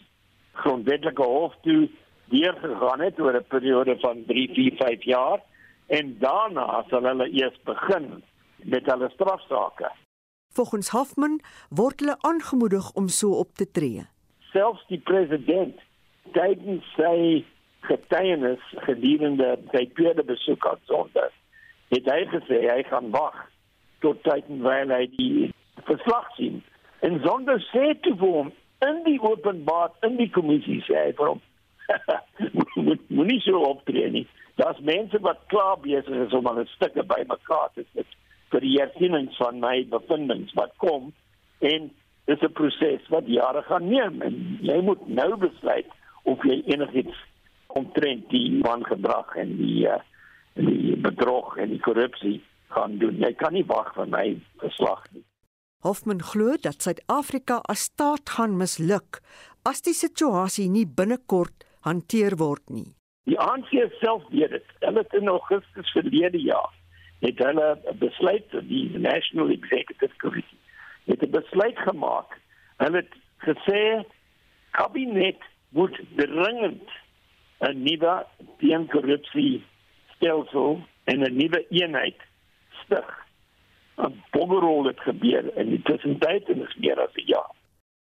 grondwetlike 0.60 1.24
hof 1.24 1.54
toe 1.64 1.88
deurgegaan 2.32 3.00
het 3.00 3.20
oor 3.20 3.36
'n 3.36 3.46
periode 3.48 3.96
van 4.00 4.24
3, 4.26 4.48
4, 4.54 4.74
5 4.76 5.02
jaar 5.02 5.40
en 5.86 6.16
daarna 6.18 6.84
sal 6.88 7.02
hulle 7.02 7.28
eers 7.32 7.58
begin 7.64 8.22
met 8.56 8.86
hulle 8.86 9.08
strafsaake. 9.10 9.90
Volgens 10.52 10.90
Hoffman 10.90 11.40
word 11.68 12.00
hulle 12.00 12.16
aangemoedig 12.20 12.92
om 12.92 13.08
so 13.08 13.30
op 13.30 13.54
te 13.54 13.70
tree. 13.70 14.06
Selfs 14.52 14.84
die 14.86 15.00
president 15.00 15.80
tydens 16.32 16.84
sy 16.96 17.44
getuienis 17.80 18.64
gedurende 18.84 19.58
sy 19.72 19.86
tweede 19.94 20.24
besoek 20.24 20.66
aan 20.66 20.80
Sondag 20.84 21.32
het 21.88 22.10
hy 22.12 22.24
gesê 22.32 22.58
hy 22.68 22.82
gaan 22.90 23.10
wag 23.10 23.36
tot 24.04 24.22
tyd 24.22 24.48
en 24.48 24.60
wyl 24.66 24.92
hy 24.92 25.04
die 25.16 25.52
verslag 25.88 26.26
sien 26.36 26.60
En 27.06 27.20
sonder 27.24 27.60
sê 27.70 27.92
te 28.02 28.14
vir 28.14 28.34
hom 28.38 28.50
in 28.86 29.02
die 29.04 29.18
openbaar 29.20 29.94
in 30.06 30.16
die 30.20 30.30
kommissie 30.34 30.80
sê 30.86 31.06
hy 31.06 31.12
vir 31.18 31.32
hom 31.34 31.44
moet 32.88 33.04
moenie 33.08 33.40
so 33.44 33.62
optree 33.68 34.10
nie. 34.12 34.26
Daar's 34.60 34.80
mense 34.86 35.20
wat 35.24 35.46
klaar 35.52 35.78
besig 35.82 36.26
is 36.26 36.34
om 36.36 36.46
hulle 36.50 36.66
stukke 36.74 37.04
bymekaar 37.12 37.70
te 37.74 37.86
sit 37.94 38.18
vir 38.52 38.64
die 38.64 38.76
hersiening 38.80 39.30
van 39.38 39.60
my 39.62 39.76
bevindinge 39.92 40.52
wat 40.58 40.74
kom 40.82 41.12
en 41.72 41.90
dis 42.28 42.42
'n 42.42 42.52
proses 42.60 43.08
wat 43.14 43.26
jare 43.26 43.62
gaan 43.70 43.88
neem 43.88 44.22
en 44.22 44.36
jy 44.62 44.80
moet 44.82 45.08
nou 45.08 45.30
besluit 45.36 45.90
of 46.24 46.44
jy 46.44 46.62
enigiets 46.74 47.16
omtrent 47.66 48.28
die 48.30 48.60
wangedrag 48.64 49.36
en 49.36 49.56
die 49.56 49.86
uh, 49.88 50.00
die 50.58 50.96
bedrog 50.96 51.56
en 51.56 51.70
die 51.70 51.80
korrupsie 51.80 52.40
gaan 52.74 52.98
doen. 52.98 53.20
Jy 53.22 53.32
kan 53.38 53.52
nie 53.52 53.66
wag 53.66 53.94
vir 53.94 54.08
my 54.10 54.26
verslag 54.62 55.04
nie. 55.12 55.27
Hoffman 55.86 56.22
glo 56.22 56.56
dat 56.58 56.82
Suid-Afrika 56.82 57.60
as 57.70 57.84
staat 57.86 58.30
gaan 58.34 58.56
misluk 58.58 59.20
as 59.62 59.82
die 59.86 59.94
situasie 59.94 60.66
nie 60.66 60.86
binnekort 60.86 61.66
hanteer 61.86 62.34
word 62.40 62.64
nie. 62.66 62.88
Die 63.30 63.38
ANC 63.38 63.70
self 64.00 64.24
weet 64.32 64.56
dit. 64.56 64.72
Hulle 64.82 65.04
het 65.04 65.14
in 65.14 65.30
Augustus 65.30 65.92
verlede 65.94 66.40
jaar 66.42 66.74
het 67.22 67.38
hulle 67.42 67.68
besluit 68.00 68.56
die 68.70 68.98
National 68.98 69.54
Executive 69.54 70.18
Committee 70.22 70.58
het 71.06 71.22
'n 71.22 71.30
besluit 71.30 71.78
gemaak. 71.78 72.34
Hulle 72.82 72.96
het 72.96 73.14
gesê 73.46 74.02
kabinet 74.70 75.42
moet 75.68 76.00
dringend 76.16 76.90
'n 77.60 77.82
nuwe 77.82 78.26
teenkorrupsie 78.58 79.64
stelsel 80.14 80.82
en 81.04 81.22
'n 81.22 81.36
nuwe 81.36 81.66
eenheid 81.70 82.20
stig. 82.82 83.27
'n 83.98 84.22
Bomberol 84.30 84.84
het 84.84 85.00
gebeur 85.00 85.56
in 85.56 85.68
die 85.68 85.82
tussentyd 85.82 86.48
en 86.48 86.62
is 86.66 86.76
meer 86.76 87.00
as 87.00 87.14
'n 87.14 87.26
jaar. 87.26 87.52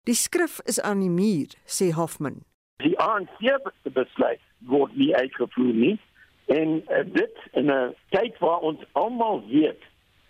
Die 0.04 0.14
skrif 0.14 0.60
is 0.64 0.80
aan 0.80 1.00
die 1.00 1.10
muur, 1.10 1.54
sê 1.64 1.92
Hoffman. 1.92 2.44
Die 2.76 2.98
ANC 2.98 3.38
besluit 3.82 4.40
word 4.58 4.96
nie 4.96 5.14
uitgevoer 5.16 5.74
nie 5.74 5.98
en 6.46 6.82
uh, 6.88 7.04
dit 7.04 7.36
in 7.52 7.70
'n 7.70 7.94
tyd 8.08 8.38
waar 8.38 8.60
ons 8.60 8.82
almal 8.92 9.46
weet 9.48 9.82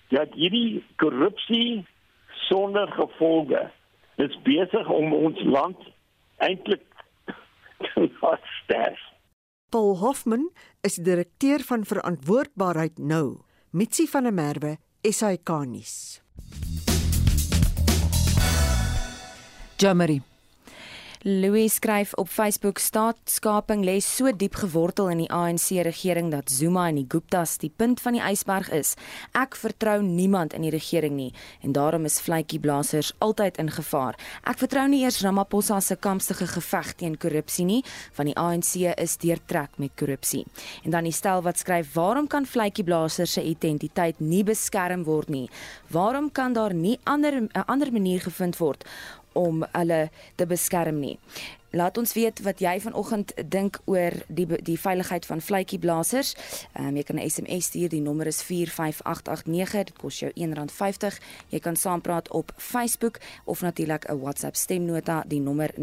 dat 0.09 0.33
hierdie 0.33 0.85
korrupsie 0.97 1.87
sonder 2.29 2.89
gevolge 2.93 3.71
is 4.17 4.39
besig 4.43 4.89
om 4.89 5.13
ons 5.13 5.43
land 5.43 5.79
eintlik 6.37 6.87
te 7.85 8.11
laat 8.21 8.45
sterf. 8.63 9.01
Paul 9.69 9.97
Hoffman 9.99 10.51
is 10.81 10.95
direkteur 10.95 11.61
van 11.67 11.85
verantwoordbaarheid 11.85 12.99
nou. 12.99 13.41
Mitsi 13.71 14.07
van 14.07 14.23
der 14.23 14.33
Merwe, 14.33 14.77
SAK 15.13 15.51
nuus. 15.67 16.21
Jamari 19.79 20.23
Louis 21.27 21.75
skryf 21.75 22.13
op 22.15 22.29
Facebook 22.29 22.79
staatskaping 22.79 23.81
lê 23.85 23.95
so 24.05 24.29
diep 24.29 24.59
gewortel 24.61 25.07
in 25.09 25.23
die 25.23 25.31
ANC 25.33 25.71
regering 25.87 26.27
dat 26.29 26.51
Zuma 26.53 26.91
en 26.91 26.99
die 26.99 27.07
Guptas 27.09 27.55
die 27.63 27.71
punt 27.73 28.03
van 28.05 28.19
die 28.19 28.21
ysberg 28.21 28.69
is. 28.77 28.91
Ek 29.33 29.57
vertrou 29.57 30.03
niemand 30.05 30.53
in 30.53 30.67
die 30.67 30.73
regering 30.75 31.17
nie 31.17 31.31
en 31.65 31.73
daarom 31.73 32.05
is 32.05 32.19
vletjie 32.21 32.61
blaasers 32.61 33.15
altyd 33.25 33.57
in 33.57 33.73
gevaar. 33.73 34.21
Ek 34.45 34.61
vertrou 34.61 34.85
nie 34.93 35.01
eers 35.07 35.23
Ramaphosa 35.25 35.81
se 35.81 35.97
kampstige 35.97 36.45
geveg 36.59 36.93
teen 37.01 37.17
korrupsie 37.17 37.65
nie, 37.65 37.81
want 38.21 38.29
die 38.29 38.37
ANC 38.37 38.77
is 38.93 39.17
deurtrek 39.17 39.81
met 39.81 39.97
korrupsie. 39.97 40.45
En 40.85 40.93
dan 40.93 41.09
die 41.09 41.17
stel 41.17 41.41
wat 41.41 41.57
skryf: 41.57 41.95
"Waarom 41.97 42.29
kan 42.29 42.45
vletjie 42.45 42.85
blaasers 42.85 43.33
se 43.33 43.41
identiteit 43.41 44.21
nie 44.21 44.45
beskerm 44.45 45.09
word 45.09 45.33
nie? 45.33 45.49
Waarom 45.89 46.29
kan 46.33 46.53
daar 46.53 46.75
nie 46.75 46.99
ander 47.05 47.33
'n 47.41 47.49
ander 47.67 47.93
manier 47.93 48.21
gevind 48.21 48.59
word 48.59 48.85
om 49.35 49.65
hulle 49.73 50.11
te 50.35 50.47
beskerm 50.47 50.99
nie. 51.01 51.19
Laat 51.75 51.99
ons 51.99 52.13
weet 52.15 52.39
wat 52.47 52.61
jy 52.63 52.81
vanoggend 52.81 53.33
dink 53.51 53.81
oor 53.91 54.15
die 54.29 54.47
die 54.63 54.79
veiligheid 54.79 55.27
van 55.27 55.41
vletjieblassers. 55.43 56.35
Ehm 56.75 56.87
um, 56.87 56.97
jy 56.97 57.03
kan 57.03 57.19
'n 57.19 57.31
SMS 57.31 57.65
stuur, 57.65 57.89
die 57.89 58.01
nommer 58.01 58.27
is 58.27 58.43
45889, 58.43 59.85
dit 59.85 59.99
kos 59.99 60.19
jou 60.19 60.31
R1.50. 60.31 61.19
Jy 61.49 61.59
kan 61.59 61.77
saampraat 61.77 62.31
op 62.31 62.53
Facebook 62.57 63.19
of 63.45 63.61
natuurlik 63.61 64.05
'n 64.09 64.21
WhatsApp 64.21 64.57
stemnota, 64.57 65.25
die 65.27 65.41
nommer 65.41 65.71
0765366961. 65.75 65.83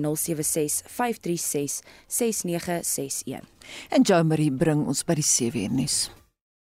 En 3.90 4.02
Jo 4.02 4.24
Marie 4.24 4.52
bring 4.52 4.88
ons 4.88 5.04
by 5.04 5.14
die 5.14 5.24
7 5.24 5.62
uur 5.62 5.72
nuus. 5.72 6.21